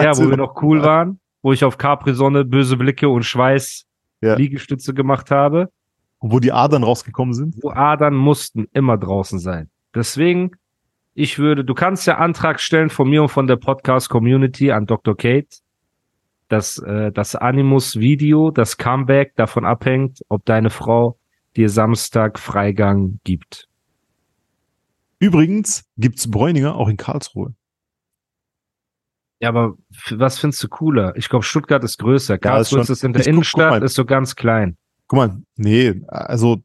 Ja, 0.04 0.16
wo 0.16 0.22
wir 0.22 0.30
wir 0.30 0.36
noch 0.36 0.62
cool 0.62 0.82
waren, 0.82 1.20
wo 1.42 1.52
ich 1.52 1.64
auf 1.64 1.78
Capri-Sonne 1.78 2.44
böse 2.44 2.76
Blicke 2.76 3.08
und 3.08 3.24
Schweiß 3.24 3.84
Ja. 4.20 4.34
Liegestütze 4.34 4.94
gemacht 4.94 5.30
habe. 5.30 5.70
Wo 6.20 6.40
die 6.40 6.52
Adern 6.52 6.82
rausgekommen 6.82 7.34
sind. 7.34 7.56
wo 7.62 7.70
Adern 7.70 8.14
mussten 8.14 8.66
immer 8.72 8.96
draußen 8.96 9.38
sein. 9.38 9.68
Deswegen, 9.94 10.52
ich 11.14 11.38
würde, 11.38 11.64
du 11.64 11.74
kannst 11.74 12.06
ja 12.06 12.18
Antrag 12.18 12.60
stellen 12.60 12.90
von 12.90 13.08
mir 13.08 13.22
und 13.22 13.28
von 13.28 13.46
der 13.46 13.56
Podcast-Community 13.56 14.72
an 14.72 14.86
Dr. 14.86 15.16
Kate, 15.16 15.58
dass 16.48 16.78
äh, 16.78 17.12
das 17.12 17.34
Animus-Video, 17.34 18.50
das 18.50 18.76
Comeback 18.76 19.34
davon 19.36 19.64
abhängt, 19.64 20.20
ob 20.28 20.44
deine 20.44 20.70
Frau 20.70 21.18
dir 21.56 21.68
Samstag 21.68 22.38
Freigang 22.38 23.18
gibt. 23.24 23.68
Übrigens 25.18 25.84
gibt's 25.96 26.30
Bräuninger 26.30 26.74
auch 26.74 26.88
in 26.88 26.96
Karlsruhe. 26.96 27.54
Ja, 29.40 29.50
aber 29.50 29.74
was 30.10 30.38
findest 30.38 30.62
du 30.64 30.68
cooler? 30.68 31.14
Ich 31.16 31.28
glaube, 31.28 31.44
Stuttgart 31.44 31.84
ist 31.84 31.98
größer. 31.98 32.38
Karlsruhe 32.38 32.84
schon- 32.84 32.92
ist 32.92 33.04
in 33.04 33.12
der 33.12 33.20
ich 33.20 33.26
guck- 33.26 33.32
guck 33.32 33.34
Innenstadt, 33.34 33.70
mal. 33.70 33.82
ist 33.82 33.94
so 33.94 34.04
ganz 34.04 34.34
klein. 34.34 34.76
Guck 35.08 35.16
mal, 35.18 35.42
nee, 35.56 36.00
also 36.08 36.62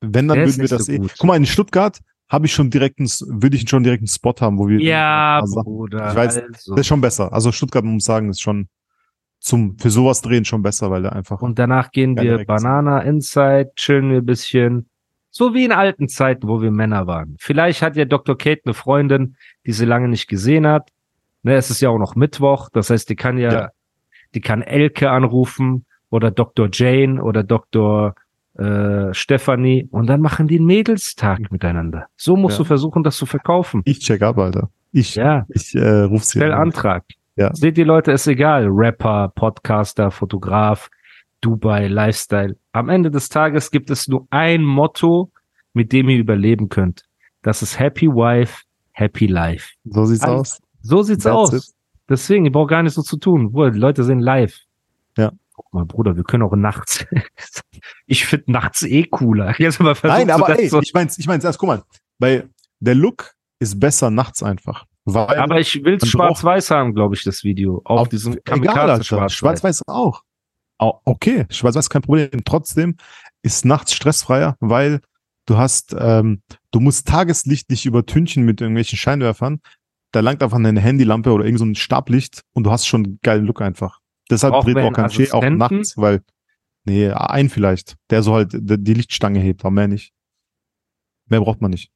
wenn, 0.00 0.26
dann 0.28 0.36
Der 0.38 0.46
ist 0.46 0.56
würden 0.58 0.70
wir 0.70 0.76
das 0.76 0.86
so 0.86 0.92
eh. 0.92 0.98
Guck 0.98 1.24
mal, 1.24 1.36
in 1.36 1.46
Stuttgart 1.46 1.98
habe 2.28 2.46
ich 2.46 2.52
schon 2.54 2.70
direkt 2.70 2.98
einen, 2.98 3.08
würde 3.40 3.56
ich 3.56 3.68
schon 3.68 3.82
direkt 3.84 4.00
einen 4.00 4.08
Spot 4.08 4.34
haben, 4.40 4.58
wo 4.58 4.66
wir. 4.68 4.80
Ja, 4.80 5.40
Also, 5.40 5.62
Bruder. 5.62 6.08
ich 6.10 6.16
weiß, 6.16 6.38
also. 6.38 6.74
Das 6.74 6.80
ist 6.80 6.86
schon 6.86 7.00
besser. 7.00 7.32
Also 7.32 7.52
Stuttgart, 7.52 7.84
muss 7.84 8.04
sagen, 8.04 8.30
ist 8.30 8.40
schon 8.40 8.68
zum, 9.38 9.78
für 9.78 9.90
sowas 9.90 10.22
drehen 10.22 10.44
schon 10.44 10.62
besser, 10.62 10.90
weil 10.90 11.02
der 11.02 11.12
einfach. 11.12 11.40
Und 11.42 11.58
danach 11.58 11.90
gehen 11.92 12.16
Ja, 12.16 12.22
wir. 12.38 12.44
Banana 12.46 13.00
Inside, 13.00 13.72
chillen 13.76 14.10
wir 14.10 14.18
ein 14.18 14.26
bisschen. 14.26 14.88
So 15.30 15.52
wie 15.54 15.64
in 15.66 15.72
alten 15.72 16.08
Zeiten, 16.08 16.48
wo 16.48 16.62
wir 16.62 16.70
Männer 16.70 17.06
waren. 17.06 17.36
Vielleicht 17.38 17.82
hat 17.82 17.94
ja 17.94 18.06
Dr. 18.06 18.36
Kate 18.38 18.62
eine 18.64 18.74
Freundin, 18.74 19.36
die 19.66 19.72
sie 19.72 19.84
lange 19.84 20.08
nicht 20.08 20.28
gesehen 20.28 20.66
hat. 20.66 20.88
Ne, 21.46 21.54
es 21.54 21.70
ist 21.70 21.80
ja 21.80 21.90
auch 21.90 21.98
noch 21.98 22.16
Mittwoch. 22.16 22.68
Das 22.72 22.90
heißt, 22.90 23.08
die 23.08 23.14
kann 23.14 23.38
ja, 23.38 23.52
Ja. 23.52 23.68
die 24.34 24.40
kann 24.40 24.62
Elke 24.62 25.10
anrufen 25.10 25.84
oder 26.10 26.32
Dr. 26.32 26.68
Jane 26.72 27.22
oder 27.22 27.44
Dr. 27.44 28.14
Äh, 28.58 29.12
Stephanie 29.14 29.86
und 29.92 30.06
dann 30.08 30.20
machen 30.22 30.48
die 30.48 30.56
einen 30.56 30.66
Mädelstag 30.66 31.52
miteinander. 31.52 32.06
So 32.16 32.36
musst 32.36 32.56
Ja. 32.58 32.64
du 32.64 32.64
versuchen, 32.64 33.02
das 33.04 33.16
zu 33.16 33.26
verkaufen. 33.26 33.82
Ich 33.84 34.00
check 34.00 34.22
ab, 34.22 34.38
Alter. 34.38 34.70
Ich, 34.92 35.14
Ja, 35.14 35.44
ich 35.50 35.74
äh, 35.74 36.00
ruf 36.04 36.24
sie 36.24 36.38
stell 36.38 36.52
an. 36.52 36.62
Antrag. 36.62 37.04
Ja. 37.36 37.54
Seht 37.54 37.76
die 37.76 37.84
Leute, 37.84 38.12
ist 38.12 38.26
egal. 38.26 38.66
Rapper, 38.68 39.30
Podcaster, 39.34 40.10
Fotograf, 40.10 40.88
Dubai, 41.42 41.86
Lifestyle. 41.86 42.56
Am 42.72 42.88
Ende 42.88 43.10
des 43.10 43.28
Tages 43.28 43.70
gibt 43.70 43.90
es 43.90 44.08
nur 44.08 44.26
ein 44.30 44.64
Motto, 44.64 45.30
mit 45.74 45.92
dem 45.92 46.08
ihr 46.08 46.18
überleben 46.18 46.68
könnt. 46.70 47.04
Das 47.42 47.60
ist 47.62 47.78
Happy 47.78 48.08
Wife, 48.08 48.62
Happy 48.92 49.26
Life. 49.26 49.74
So 49.84 50.06
sieht's 50.06 50.22
Alles- 50.24 50.40
aus. 50.40 50.60
So 50.86 51.02
sieht's 51.02 51.24
That's 51.24 51.34
aus. 51.36 51.52
it. 51.52 51.64
Deswegen, 52.08 52.44
ihr 52.44 52.52
braucht 52.52 52.70
gar 52.70 52.82
nicht 52.82 52.94
so 52.94 53.02
zu 53.02 53.16
tun. 53.16 53.50
Bruder, 53.52 53.70
die 53.72 53.78
Leute 53.78 54.04
sind 54.04 54.20
live. 54.20 54.56
Ja. 55.16 55.32
Guck 55.54 55.72
mal, 55.72 55.84
Bruder, 55.84 56.16
wir 56.16 56.22
können 56.24 56.42
auch 56.44 56.54
nachts. 56.54 57.04
ich 58.06 58.24
finde 58.26 58.52
nachts 58.52 58.82
eh 58.82 59.04
cooler. 59.04 59.58
Jetzt 59.60 59.80
mal 59.80 59.96
Nein, 60.02 60.30
aber 60.30 60.58
ey, 60.58 60.68
so. 60.68 60.80
ich 60.80 60.92
mein's, 60.94 61.18
ich 61.18 61.26
mein's 61.26 61.44
erst, 61.44 61.58
guck 61.58 61.66
mal, 61.68 61.82
weil 62.18 62.50
der 62.80 62.94
Look 62.94 63.34
ist 63.58 63.80
besser 63.80 64.10
nachts 64.10 64.42
einfach. 64.42 64.84
Weil 65.04 65.38
aber 65.38 65.60
ich 65.60 65.82
will's 65.84 66.02
man 66.02 66.10
schwarz-weiß 66.10 66.70
haben, 66.70 66.94
glaube 66.94 67.14
ich, 67.14 67.22
das 67.24 67.42
Video. 67.44 67.80
Auf, 67.84 68.00
Auf- 68.02 68.08
diesem 68.08 68.34
egal, 68.34 68.58
Alter. 68.58 68.72
Kamikaze-Schwarz. 68.72 69.32
Schwarz-Weiß 69.32 69.82
auch. 69.86 70.22
Au- 70.78 71.00
Okay, 71.04 71.46
Schwarz-Weiß 71.48 71.88
kein 71.88 72.02
Problem. 72.02 72.28
Trotzdem 72.44 72.96
ist 73.42 73.64
nachts 73.64 73.94
stressfreier, 73.94 74.56
weil 74.60 75.00
du 75.46 75.56
hast, 75.56 75.94
ähm, 75.98 76.42
du 76.72 76.80
musst 76.80 77.06
Tageslicht 77.06 77.70
nicht 77.70 77.86
übertünchen 77.86 78.44
mit 78.44 78.60
irgendwelchen 78.60 78.98
Scheinwerfern. 78.98 79.60
Da 80.12 80.20
langt 80.20 80.42
einfach 80.42 80.58
eine 80.58 80.80
Handylampe 80.80 81.32
oder 81.32 81.44
irgend 81.44 81.58
so 81.58 81.64
ein 81.64 81.74
Stablicht 81.74 82.42
und 82.52 82.64
du 82.64 82.70
hast 82.70 82.86
schon 82.86 83.04
einen 83.04 83.18
geilen 83.22 83.44
Look 83.44 83.60
einfach. 83.60 84.00
Deshalb 84.30 84.54
Brauchen 84.54 84.74
dreht 84.74 84.84
auch 84.84 84.92
kein 84.92 85.10
Schee, 85.10 85.30
auch 85.30 85.48
nachts, 85.48 85.96
weil, 85.96 86.22
nee, 86.84 87.10
ein 87.10 87.48
vielleicht, 87.48 87.96
der 88.10 88.22
so 88.22 88.34
halt 88.34 88.52
die 88.52 88.94
Lichtstange 88.94 89.40
hebt, 89.40 89.64
aber 89.64 89.70
mehr 89.70 89.88
nicht. 89.88 90.12
Mehr 91.26 91.40
braucht 91.40 91.60
man 91.60 91.70
nicht. 91.70 91.90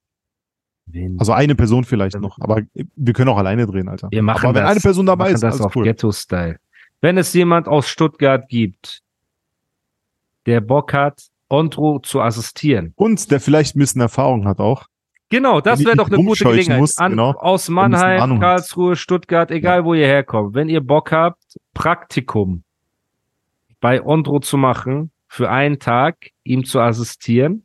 Wen? 0.87 1.19
Also 1.19 1.33
eine 1.33 1.55
Person 1.55 1.85
vielleicht 1.85 2.19
noch, 2.19 2.39
aber 2.41 2.63
wir 2.75 3.13
können 3.13 3.29
auch 3.29 3.39
alleine 3.39 3.67
drehen, 3.67 3.89
Alter. 3.89 4.09
Wir 4.11 4.23
machen 4.23 4.47
aber 4.47 4.57
wenn 4.57 4.63
das, 4.63 4.71
eine 4.73 4.81
Person 4.81 5.07
dabei 5.07 5.31
ist, 5.31 5.43
das 5.43 5.61
auf 5.61 5.75
cool. 5.77 5.85
Ghetto-Style. 5.85 6.59
Wenn 7.01 7.17
es 7.17 7.33
jemand 7.33 7.69
aus 7.69 7.89
Stuttgart 7.89 8.49
gibt, 8.49 9.03
der 10.47 10.61
Bock 10.61 10.93
hat, 10.93 11.29
Ondro 11.49 11.99
zu 12.01 12.21
assistieren. 12.21 12.93
Und 12.97 13.31
der 13.31 13.41
vielleicht 13.41 13.77
ein 13.77 13.81
bisschen 13.81 14.01
Erfahrung 14.01 14.47
hat 14.47 14.61
auch. 14.61 14.87
Genau, 15.31 15.61
das 15.61 15.85
wäre 15.85 15.97
doch 15.97 16.09
eine 16.11 16.17
gute 16.17 16.45
Gelegenheit. 16.45 16.81
musst, 16.81 17.01
An, 17.01 17.13
genau. 17.13 17.31
Aus 17.33 17.69
Mannheim. 17.69 18.41
Karlsruhe, 18.41 18.97
Stuttgart, 18.97 19.51
egal 19.51 19.85
wo 19.85 19.95
ihr 19.95 20.07
herkommt. 20.07 20.55
Wenn 20.55 20.69
ihr 20.69 20.81
Bock 20.81 21.13
habt, 21.13 21.43
Praktikum 21.73 22.65
bei 23.81 24.05
Ondro 24.05 24.41
zu 24.41 24.57
machen, 24.57 25.13
für 25.29 25.49
einen 25.49 25.79
Tag 25.79 26.17
ihm 26.43 26.65
zu 26.65 26.81
assistieren. 26.81 27.65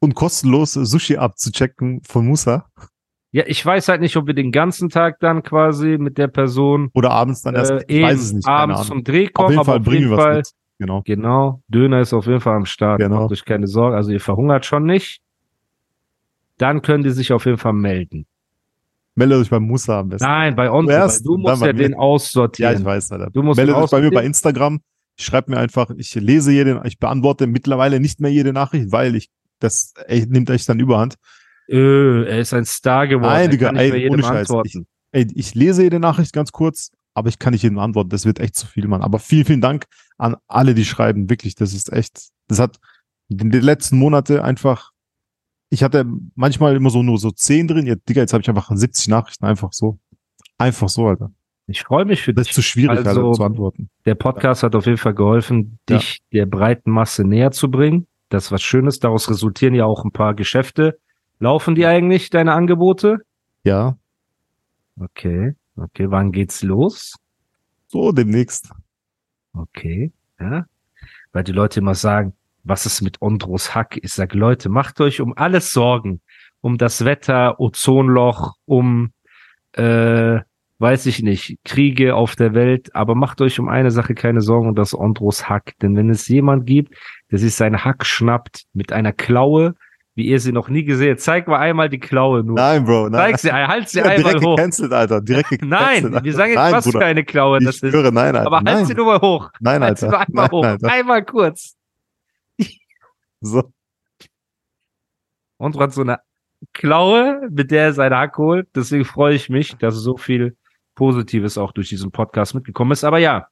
Und 0.00 0.14
kostenlos 0.14 0.74
Sushi 0.74 1.16
abzuchecken 1.16 2.02
von 2.04 2.26
Musa. 2.26 2.66
Ja, 3.32 3.44
ich 3.46 3.64
weiß 3.64 3.88
halt 3.88 4.00
nicht, 4.00 4.16
ob 4.16 4.26
wir 4.26 4.34
den 4.34 4.52
ganzen 4.52 4.90
Tag 4.90 5.18
dann 5.20 5.42
quasi 5.42 5.96
mit 5.98 6.16
der 6.18 6.28
Person 6.28 6.90
Oder 6.94 7.10
abends 7.10 7.42
dann 7.42 7.54
erst. 7.54 7.70
äh, 7.72 7.84
ich 7.88 8.02
weiß 8.02 8.20
es 8.20 8.32
nicht. 8.32 8.46
Abends 8.46 8.86
zum 8.86 9.02
Dreh 9.04 9.26
Auf 9.26 9.32
kommen, 9.32 9.50
jeden 9.50 9.60
aber 9.60 9.64
Fall 9.72 9.78
auf 9.78 9.84
bringen 9.84 10.00
jeden 10.02 10.10
wir 10.10 10.16
was 10.18 10.36
mit. 10.36 10.50
Genau. 10.78 11.02
Genau, 11.04 11.62
Döner 11.68 12.00
ist 12.00 12.12
auf 12.12 12.26
jeden 12.26 12.40
Fall 12.40 12.56
am 12.56 12.64
Start. 12.66 13.00
Genau. 13.00 13.22
Macht 13.22 13.32
euch 13.32 13.44
keine 13.44 13.66
Sorgen. 13.66 13.96
Also 13.96 14.12
ihr 14.12 14.20
verhungert 14.20 14.64
schon 14.64 14.84
nicht. 14.84 15.20
Dann 16.58 16.82
können 16.82 17.04
die 17.04 17.10
sich 17.10 17.32
auf 17.32 17.46
jeden 17.46 17.58
Fall 17.58 17.72
melden. 17.72 18.26
Meldet 19.14 19.38
euch 19.38 19.50
bei 19.50 19.58
Musa 19.58 20.00
am 20.00 20.10
besten. 20.10 20.28
Nein, 20.28 20.54
bei 20.54 20.70
uns, 20.70 20.86
du 21.22 21.34
dann 21.34 21.40
musst 21.42 21.62
ja 21.62 21.72
mir. 21.72 21.74
den 21.74 21.92
ja, 21.92 21.98
aussortieren. 21.98 22.78
ich 22.78 22.84
weiß, 22.84 23.10
Alter. 23.12 23.30
Du 23.30 23.42
musst 23.42 23.56
Meldet 23.56 23.76
ihn 23.76 23.82
euch 23.82 23.90
bei 23.90 24.00
mir 24.00 24.10
bei. 24.10 24.24
Instagram. 24.24 24.80
Schreibt 25.20 25.48
mir 25.48 25.56
einfach, 25.56 25.90
ich 25.96 26.14
lese 26.14 26.52
jede, 26.52 26.80
ich 26.84 27.00
beantworte 27.00 27.48
mittlerweile 27.48 27.98
nicht 27.98 28.20
mehr 28.20 28.30
jede 28.30 28.52
Nachricht, 28.52 28.92
weil 28.92 29.16
ich, 29.16 29.28
das 29.58 29.92
ey, 30.06 30.24
nimmt 30.28 30.48
echt 30.50 30.68
dann 30.68 30.78
überhand. 30.78 31.16
Öh, 31.68 32.24
er 32.26 32.38
ist 32.38 32.54
ein 32.54 32.64
Star 32.64 33.08
geworden. 33.08 33.32
Nein, 33.32 33.50
Digga, 33.50 33.70
ey, 33.70 34.08
ohne 34.08 34.22
Scheiß. 34.22 34.48
antworten. 34.48 34.86
Ey, 35.10 35.26
ich 35.34 35.56
lese 35.56 35.82
jede 35.82 35.98
Nachricht 35.98 36.32
ganz 36.32 36.52
kurz, 36.52 36.92
aber 37.14 37.28
ich 37.28 37.40
kann 37.40 37.52
nicht 37.52 37.62
jedem 37.62 37.80
antworten. 37.80 38.10
Das 38.10 38.24
wird 38.24 38.38
echt 38.38 38.54
zu 38.54 38.68
viel, 38.68 38.86
Mann. 38.86 39.02
Aber 39.02 39.18
vielen, 39.18 39.44
vielen 39.44 39.60
Dank 39.60 39.86
an 40.16 40.36
alle, 40.46 40.74
die 40.74 40.84
schreiben. 40.84 41.28
Wirklich, 41.28 41.56
das 41.56 41.74
ist 41.74 41.92
echt, 41.92 42.28
das 42.46 42.60
hat 42.60 42.78
in 43.28 43.50
den 43.50 43.62
letzten 43.62 43.98
Monate 43.98 44.44
einfach, 44.44 44.92
ich 45.70 45.82
hatte 45.82 46.04
manchmal 46.34 46.76
immer 46.76 46.90
so 46.90 47.02
nur 47.02 47.18
so 47.18 47.30
zehn 47.30 47.68
drin. 47.68 47.86
Jetzt, 47.86 48.08
Digga, 48.08 48.22
jetzt 48.22 48.32
habe 48.32 48.42
ich 48.42 48.48
einfach 48.48 48.70
70 48.72 49.08
Nachrichten 49.08 49.44
einfach 49.44 49.72
so. 49.72 49.98
Einfach 50.56 50.88
so, 50.88 51.06
Alter. 51.06 51.30
Ich 51.66 51.82
freue 51.82 52.04
mich 52.06 52.22
für 52.22 52.32
Das 52.32 52.44
dich. 52.46 52.50
ist 52.52 52.54
zu 52.56 52.62
schwierig, 52.62 52.98
Also- 52.98 53.10
Alter, 53.22 53.32
zu 53.34 53.44
antworten. 53.44 53.90
Der 54.06 54.14
Podcast 54.14 54.62
hat 54.62 54.74
auf 54.74 54.86
jeden 54.86 54.96
Fall 54.98 55.14
geholfen, 55.14 55.78
Ja. 55.88 55.98
dich 55.98 56.22
der 56.32 56.46
breiten 56.46 56.90
Masse 56.90 57.24
näher 57.24 57.50
zu 57.50 57.70
bringen. 57.70 58.06
Das 58.30 58.46
ist 58.46 58.52
was 58.52 58.62
Schönes. 58.62 58.98
Daraus 58.98 59.28
resultieren 59.30 59.74
ja 59.74 59.84
auch 59.84 60.04
ein 60.04 60.10
paar 60.12 60.34
Geschäfte. 60.34 60.98
Laufen 61.40 61.74
die 61.74 61.86
eigentlich, 61.86 62.30
deine 62.30 62.52
Angebote? 62.54 63.18
Ja, 63.64 63.96
Okay. 65.00 65.54
Okay, 65.76 66.10
wann 66.10 66.32
geht's 66.32 66.62
los? 66.64 67.14
so 67.86 68.10
demnächst. 68.12 68.70
Okay, 69.54 70.12
ja. 70.40 70.66
Weil 71.32 71.44
die 71.44 71.52
Leute 71.52 71.80
immer 71.80 71.94
sagen, 71.94 72.32
was 72.68 72.86
ist 72.86 73.02
mit 73.02 73.20
Ondros 73.22 73.74
Hack? 73.74 73.98
Ich 74.02 74.12
sage, 74.12 74.36
Leute, 74.38 74.68
macht 74.68 75.00
euch 75.00 75.20
um 75.20 75.32
alles 75.36 75.72
Sorgen. 75.72 76.20
Um 76.60 76.76
das 76.76 77.04
Wetter, 77.04 77.60
Ozonloch, 77.60 78.54
um, 78.66 79.12
äh, 79.72 80.40
weiß 80.80 81.06
ich 81.06 81.22
nicht, 81.22 81.56
Kriege 81.64 82.14
auf 82.14 82.36
der 82.36 82.54
Welt. 82.54 82.94
Aber 82.94 83.14
macht 83.14 83.40
euch 83.40 83.58
um 83.60 83.68
eine 83.68 83.90
Sache 83.90 84.14
keine 84.14 84.40
Sorgen 84.40 84.68
und 84.68 84.76
das 84.78 84.92
Ondros 84.94 85.48
Hack. 85.48 85.72
Denn 85.82 85.96
wenn 85.96 86.10
es 86.10 86.28
jemand 86.28 86.66
gibt, 86.66 86.94
der 87.30 87.38
sich 87.38 87.54
seinen 87.54 87.84
Hack 87.84 88.04
schnappt 88.04 88.64
mit 88.74 88.92
einer 88.92 89.12
Klaue, 89.12 89.74
wie 90.14 90.26
ihr 90.26 90.40
sie 90.40 90.50
noch 90.50 90.68
nie 90.68 90.82
gesehen 90.84 91.10
habt, 91.10 91.20
zeig 91.20 91.46
mal 91.46 91.58
einmal 91.60 91.88
die 91.88 92.00
Klaue 92.00 92.42
nur. 92.42 92.56
Nein, 92.56 92.84
Bro, 92.84 93.08
nein. 93.08 93.20
Zeig 93.20 93.38
sie, 93.38 93.52
halt 93.52 93.88
sie 93.88 93.98
Ja, 94.00 94.06
einmal 94.06 94.32
direkt 94.32 94.44
hoch. 94.44 94.56
gecancelt, 94.56 94.92
Alter. 94.92 95.20
Direkt 95.20 95.48
gecancelt. 95.50 95.70
Nein, 95.80 96.04
Alter. 96.06 96.24
wir 96.24 96.32
sagen 96.32 96.50
jetzt, 96.50 96.58
nein, 96.58 96.72
was 96.72 96.84
Bruder. 96.86 96.98
für 96.98 97.06
eine 97.06 97.24
Klaue 97.24 97.60
das 97.60 97.80
Ich 97.82 97.90
schwöre, 97.90 98.12
nein, 98.12 98.34
Alter. 98.34 98.46
Aber 98.46 98.56
halt 98.56 98.64
nein. 98.64 98.84
sie 98.84 98.94
nur 98.94 99.06
mal 99.06 99.20
hoch. 99.20 99.50
Nein, 99.60 99.80
Halt 99.82 99.98
sie 99.98 100.06
Alter. 100.06 100.18
nur 100.18 100.26
einmal 100.26 100.44
Nein, 100.46 100.50
hoch. 100.52 100.64
Alter. 100.64 100.92
Einmal 100.92 101.24
kurz. 101.24 101.74
So. 103.40 103.72
Und 105.58 105.78
hat 105.78 105.92
so 105.92 106.02
eine 106.02 106.20
Klaue, 106.72 107.48
mit 107.50 107.70
der 107.70 107.84
er 107.84 107.92
seinen 107.92 108.14
Hack 108.16 108.36
holt. 108.38 108.68
Deswegen 108.74 109.04
freue 109.04 109.34
ich 109.34 109.48
mich, 109.48 109.76
dass 109.76 109.94
so 109.94 110.16
viel 110.16 110.56
Positives 110.94 111.56
auch 111.58 111.72
durch 111.72 111.88
diesen 111.88 112.10
Podcast 112.10 112.54
mitgekommen 112.54 112.92
ist. 112.92 113.04
Aber 113.04 113.18
ja, 113.18 113.48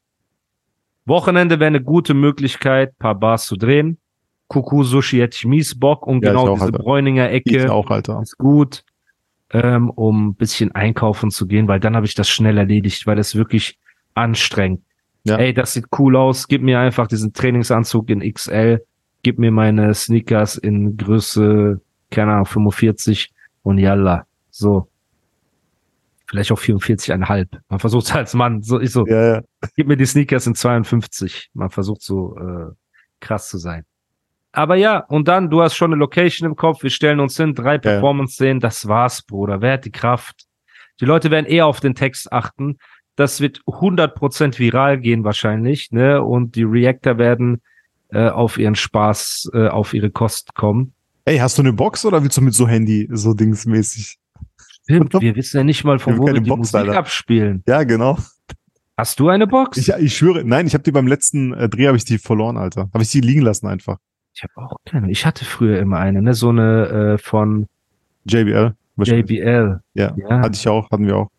Wochenende 1.05 1.61
wäre 1.61 1.69
eine 1.69 1.83
gute 1.83 2.15
Möglichkeit, 2.15 2.99
paar 2.99 3.15
Bars 3.15 3.47
zu 3.47 3.57
drehen. 3.57 3.99
Kuku 4.49 4.83
Sushi 4.83 5.19
hätte 5.19 5.37
ich 5.37 5.45
mies 5.47 5.79
Bock 5.79 6.07
und 6.07 6.25
Ja, 6.25 6.31
genau 6.31 6.53
diese 6.55 6.67
Alter. 6.67 6.79
Bräuninger 6.79 7.31
Ecke 7.31 7.73
auch, 7.73 7.91
Alter. 7.91 8.21
ist 8.23 8.39
gut. 8.39 8.85
ähm, 9.51 9.91
um 9.91 10.29
ein 10.29 10.35
bisschen 10.35 10.73
einkaufen 10.75 11.31
zu 11.31 11.47
gehen, 11.47 11.69
weil 11.69 11.79
dann 11.79 11.95
habe 11.95 12.07
ich 12.07 12.15
das 12.15 12.29
schnell 12.29 12.59
erledigt, 12.59 13.07
weil 13.07 13.15
das 13.17 13.37
wirklich 13.37 13.79
anstrengend. 14.15 14.83
Ja. 15.25 15.37
Ey, 15.37 15.55
das 15.55 15.73
sieht 15.73 15.87
cool 15.99 16.17
aus. 16.17 16.49
Gib 16.49 16.63
mir 16.63 16.81
einfach 16.81 17.07
diesen 17.07 17.33
Trainingsanzug 17.33 18.11
in 18.11 18.21
XL. 18.33 18.85
Gib 19.27 19.41
mir 19.41 19.51
meine 19.51 19.93
Sneakers 19.93 20.55
in 20.57 20.97
Größe, 20.97 21.81
keine 22.13 22.35
Ahnung, 22.35 22.47
45 22.47 23.33
und 23.65 23.79
yalla. 23.79 24.25
So. 24.51 24.87
Vielleicht 26.29 26.53
auch 26.53 26.61
44,5. 26.61 27.49
Man 27.69 27.81
versucht 27.81 28.15
als 28.15 28.35
Mann, 28.35 28.63
so, 28.63 28.79
ich 28.79 28.93
so, 28.93 29.05
Ja, 29.05 29.35
ja. 29.35 29.43
gib 29.75 29.89
mir 29.89 29.97
die 29.97 30.07
Sneakers 30.07 30.47
in 30.47 30.55
52. 30.55 31.51
Man 31.55 31.71
versucht 31.71 32.03
so 32.03 32.37
äh, 32.37 32.73
krass 33.19 33.49
zu 33.49 33.59
sein. 33.59 33.85
Aber 34.53 34.77
ja, 34.77 35.01
und 35.01 35.27
dann, 35.27 35.51
du 35.51 35.61
hast 35.61 35.75
schon 35.75 35.93
eine 35.93 35.99
Location 35.99 36.49
im 36.49 36.55
Kopf, 36.55 36.85
wir 36.85 36.91
stellen 36.91 37.19
uns 37.19 37.37
hin, 37.37 37.53
drei 37.53 37.79
Performance-Szenen, 37.79 38.61
das 38.61 38.87
war's, 38.87 39.23
Bruder. 39.23 39.61
Wer 39.61 39.73
hat 39.73 39.87
die 39.87 39.91
Kraft? 39.91 40.45
Die 41.01 41.05
Leute 41.05 41.33
werden 41.33 41.47
eher 41.47 41.67
auf 41.67 41.81
den 41.81 41.97
Text 41.97 42.33
achten. 42.33 42.79
Das 43.17 43.41
wird 43.41 43.59
100% 43.67 44.57
viral 44.61 45.01
gehen 45.01 45.25
wahrscheinlich, 45.25 45.91
ne? 45.91 46.23
Und 46.23 46.55
die 46.55 46.63
Reactor 46.63 47.19
werden 47.19 47.61
äh, 48.17 48.29
auf 48.31 48.59
ihren 48.59 48.75
Spaß, 48.75 49.51
äh, 49.55 49.69
auf 49.69 49.93
ihre 49.95 50.11
Kost 50.11 50.55
kommen. 50.55 50.93
Ey, 51.25 51.39
hast 51.39 51.59
du 51.59 51.63
eine 51.63 51.73
Box 51.73 52.05
oder 52.05 52.23
willst 52.23 52.37
du 52.37 52.41
mit 52.43 52.55
so 52.55 52.67
Handy, 52.69 53.09
so 53.13 53.35
dingsmäßig? 53.35 54.19
Stimmt, 54.85 55.13
wir 55.21 55.35
wissen 55.35 55.57
ja 55.57 55.65
nicht 55.65 55.83
mal, 55.85 55.99
von 55.99 56.17
wo 56.19 56.27
wir 56.27 56.35
die 56.35 56.41
Box, 56.49 56.59
Musik 56.73 56.75
Alter. 56.77 56.99
abspielen. 56.99 57.65
Ja, 57.67 57.83
genau. 57.83 58.17
Hast 58.97 59.19
du 59.21 59.29
eine 59.29 59.47
Box? 59.47 59.77
Ich, 59.77 59.89
ich 59.91 60.17
schwöre, 60.17 60.45
nein, 60.45 60.67
ich 60.67 60.75
habe 60.75 60.85
die 60.85 60.93
beim 60.93 61.07
letzten 61.07 61.53
äh, 61.53 61.69
Dreh 61.69 61.89
habe 61.89 61.97
ich 61.97 62.05
die 62.05 62.19
verloren, 62.19 62.57
Alter. 62.57 62.89
Habe 62.95 63.03
ich 63.03 63.11
die 63.11 63.21
liegen 63.21 63.43
lassen 63.43 63.67
einfach. 63.67 63.99
Ich 64.35 64.43
habe 64.45 64.53
auch 64.57 64.77
keine. 64.87 65.11
Ich 65.11 65.27
hatte 65.27 65.45
früher 65.45 65.79
immer 65.81 65.99
eine, 65.99 66.23
ne? 66.23 66.35
So 66.35 66.51
eine 66.51 67.15
äh, 67.15 67.19
von 67.19 67.67
JBL. 68.25 68.75
JBL. 68.99 69.81
Ja, 69.95 70.15
Ja. 70.17 70.41
hatte 70.41 70.55
ich 70.55 70.67
auch, 70.69 70.91
hatten 70.91 71.07
wir 71.07 71.17
auch. 71.17 71.31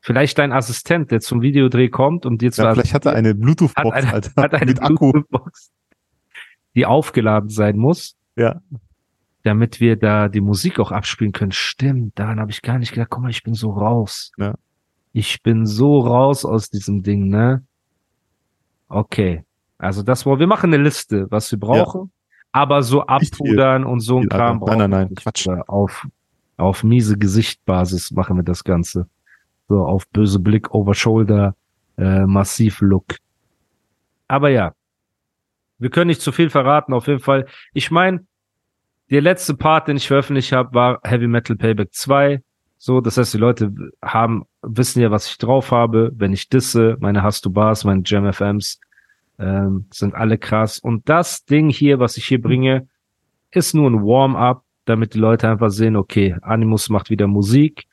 Vielleicht 0.00 0.38
dein 0.38 0.52
Assistent, 0.52 1.10
der 1.10 1.20
zum 1.20 1.42
Videodreh 1.42 1.88
kommt 1.88 2.24
und 2.24 2.40
dir 2.40 2.46
Ja, 2.46 2.52
zwar 2.52 2.74
vielleicht 2.74 2.94
hat 2.94 3.06
er 3.06 3.12
eine 3.12 3.30
hat 3.30 3.40
Bluetooth-Box, 3.40 3.96
eine, 3.96 4.12
Alter, 4.12 4.42
hat 4.42 4.54
eine 4.54 4.66
mit 4.66 4.82
Akku. 4.82 5.12
Die 6.74 6.86
aufgeladen 6.86 7.50
sein 7.50 7.76
muss, 7.76 8.16
Ja, 8.36 8.60
damit 9.42 9.80
wir 9.80 9.96
da 9.96 10.28
die 10.28 10.40
Musik 10.40 10.78
auch 10.78 10.92
abspielen 10.92 11.32
können. 11.32 11.52
Stimmt, 11.52 12.18
daran 12.18 12.40
habe 12.40 12.50
ich 12.50 12.62
gar 12.62 12.78
nicht 12.78 12.92
gedacht. 12.92 13.10
Guck 13.10 13.22
mal, 13.22 13.30
ich 13.30 13.42
bin 13.42 13.54
so 13.54 13.70
raus. 13.70 14.32
Ja. 14.38 14.54
Ich 15.12 15.42
bin 15.42 15.66
so 15.66 16.00
raus 16.00 16.44
aus 16.44 16.70
diesem 16.70 17.02
Ding, 17.02 17.28
ne? 17.28 17.64
Okay. 18.88 19.44
Also 19.78 20.02
das 20.02 20.26
war, 20.26 20.38
wir 20.38 20.46
machen 20.46 20.72
eine 20.72 20.82
Liste, 20.82 21.26
was 21.30 21.50
wir 21.50 21.58
brauchen. 21.58 22.12
Aber 22.52 22.82
so 22.82 23.02
abpudern 23.02 23.84
und 23.84 24.00
so 24.00 24.18
ein 24.18 24.28
Kram. 24.28 24.60
Nein, 24.66 24.78
nein, 24.78 24.90
nein. 24.90 25.14
Quatsch. 25.14 25.48
Auf, 25.48 26.06
auf 26.56 26.84
miese 26.84 27.16
Gesichtbasis 27.16 28.10
machen 28.10 28.36
wir 28.36 28.42
das 28.42 28.62
Ganze. 28.64 29.08
So 29.70 29.86
auf 29.86 30.08
böse 30.08 30.40
Blick, 30.40 30.74
over 30.74 30.94
shoulder, 30.94 31.54
äh, 31.96 32.26
massiv 32.26 32.80
Look. 32.80 33.14
Aber 34.26 34.50
ja, 34.50 34.74
wir 35.78 35.90
können 35.90 36.08
nicht 36.08 36.22
zu 36.22 36.32
viel 36.32 36.50
verraten, 36.50 36.92
auf 36.92 37.06
jeden 37.06 37.20
Fall. 37.20 37.46
Ich 37.72 37.92
meine, 37.92 38.26
der 39.12 39.20
letzte 39.20 39.54
Part, 39.54 39.86
den 39.86 39.96
ich 39.96 40.08
veröffentlicht 40.08 40.50
habe, 40.50 40.74
war 40.74 40.98
Heavy 41.04 41.28
Metal 41.28 41.54
Payback 41.54 41.92
2. 41.92 42.42
So, 42.78 43.00
das 43.00 43.16
heißt, 43.16 43.32
die 43.32 43.38
Leute 43.38 43.72
haben, 44.02 44.42
wissen 44.60 45.02
ja, 45.02 45.12
was 45.12 45.28
ich 45.28 45.38
drauf 45.38 45.70
habe. 45.70 46.10
Wenn 46.16 46.32
ich 46.32 46.48
disse, 46.48 46.96
meine 46.98 47.22
Hast 47.22 47.44
du 47.44 47.50
Bars, 47.50 47.84
meine 47.84 48.02
Jam 48.04 48.26
FMs, 48.26 48.80
ähm, 49.38 49.86
sind 49.92 50.16
alle 50.16 50.36
krass. 50.36 50.80
Und 50.80 51.08
das 51.08 51.44
Ding 51.44 51.70
hier, 51.70 52.00
was 52.00 52.16
ich 52.16 52.26
hier 52.26 52.42
bringe, 52.42 52.88
ist 53.52 53.76
nur 53.76 53.88
ein 53.88 54.02
Warm-up, 54.02 54.64
damit 54.84 55.14
die 55.14 55.20
Leute 55.20 55.48
einfach 55.48 55.70
sehen, 55.70 55.94
okay, 55.94 56.34
Animus 56.42 56.88
macht 56.88 57.08
wieder 57.08 57.28
Musik, 57.28 57.86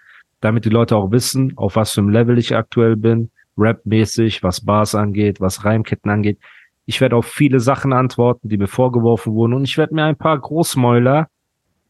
damit 0.48 0.66
die 0.66 0.70
Leute 0.70 0.96
auch 0.96 1.12
wissen, 1.12 1.54
auf 1.58 1.76
was 1.76 1.92
für 1.92 2.02
einem 2.02 2.10
Level 2.10 2.38
ich 2.38 2.56
aktuell 2.56 2.96
bin, 2.96 3.30
Rap-mäßig, 3.58 4.44
was 4.44 4.64
Bars 4.64 4.96
angeht, 4.96 5.42
was 5.42 5.66
Reimketten 5.66 6.10
angeht. 6.10 6.40
Ich 6.86 7.02
werde 7.02 7.16
auf 7.16 7.26
viele 7.26 7.60
Sachen 7.60 7.92
antworten, 7.92 8.48
die 8.50 8.58
mir 8.58 8.68
vorgeworfen 8.68 9.34
wurden 9.34 9.54
und 9.54 9.66
ich 9.66 9.78
werde 9.78 9.94
mir 9.94 10.06
ein 10.06 10.16
paar 10.16 10.40
Großmäuler 10.40 11.28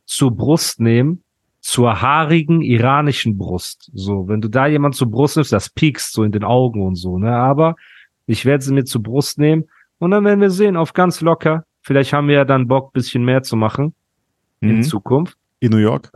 zur 0.05 0.31
Brust 0.31 0.79
nehmen, 0.79 1.23
zur 1.59 2.01
haarigen 2.01 2.61
iranischen 2.61 3.37
Brust. 3.37 3.91
So, 3.93 4.27
wenn 4.27 4.41
du 4.41 4.47
da 4.47 4.67
jemand 4.67 4.95
zur 4.95 5.11
Brust 5.11 5.35
nimmst, 5.35 5.51
das 5.51 5.69
piekst 5.69 6.13
so 6.13 6.23
in 6.23 6.31
den 6.31 6.43
Augen 6.43 6.81
und 6.81 6.95
so, 6.95 7.19
ne? 7.19 7.35
Aber 7.35 7.75
ich 8.25 8.45
werde 8.45 8.63
sie 8.63 8.73
mir 8.73 8.85
zur 8.85 9.03
Brust 9.03 9.37
nehmen 9.37 9.65
und 9.99 10.11
dann 10.11 10.25
werden 10.25 10.41
wir 10.41 10.49
sehen, 10.49 10.77
auf 10.77 10.93
ganz 10.93 11.21
locker. 11.21 11.65
Vielleicht 11.81 12.13
haben 12.13 12.27
wir 12.27 12.35
ja 12.35 12.45
dann 12.45 12.67
Bock, 12.67 12.93
bisschen 12.93 13.23
mehr 13.23 13.43
zu 13.43 13.55
machen 13.55 13.93
in 14.61 14.77
mhm. 14.77 14.83
Zukunft. 14.83 15.37
in 15.59 15.71
New 15.71 15.77
York. 15.77 16.11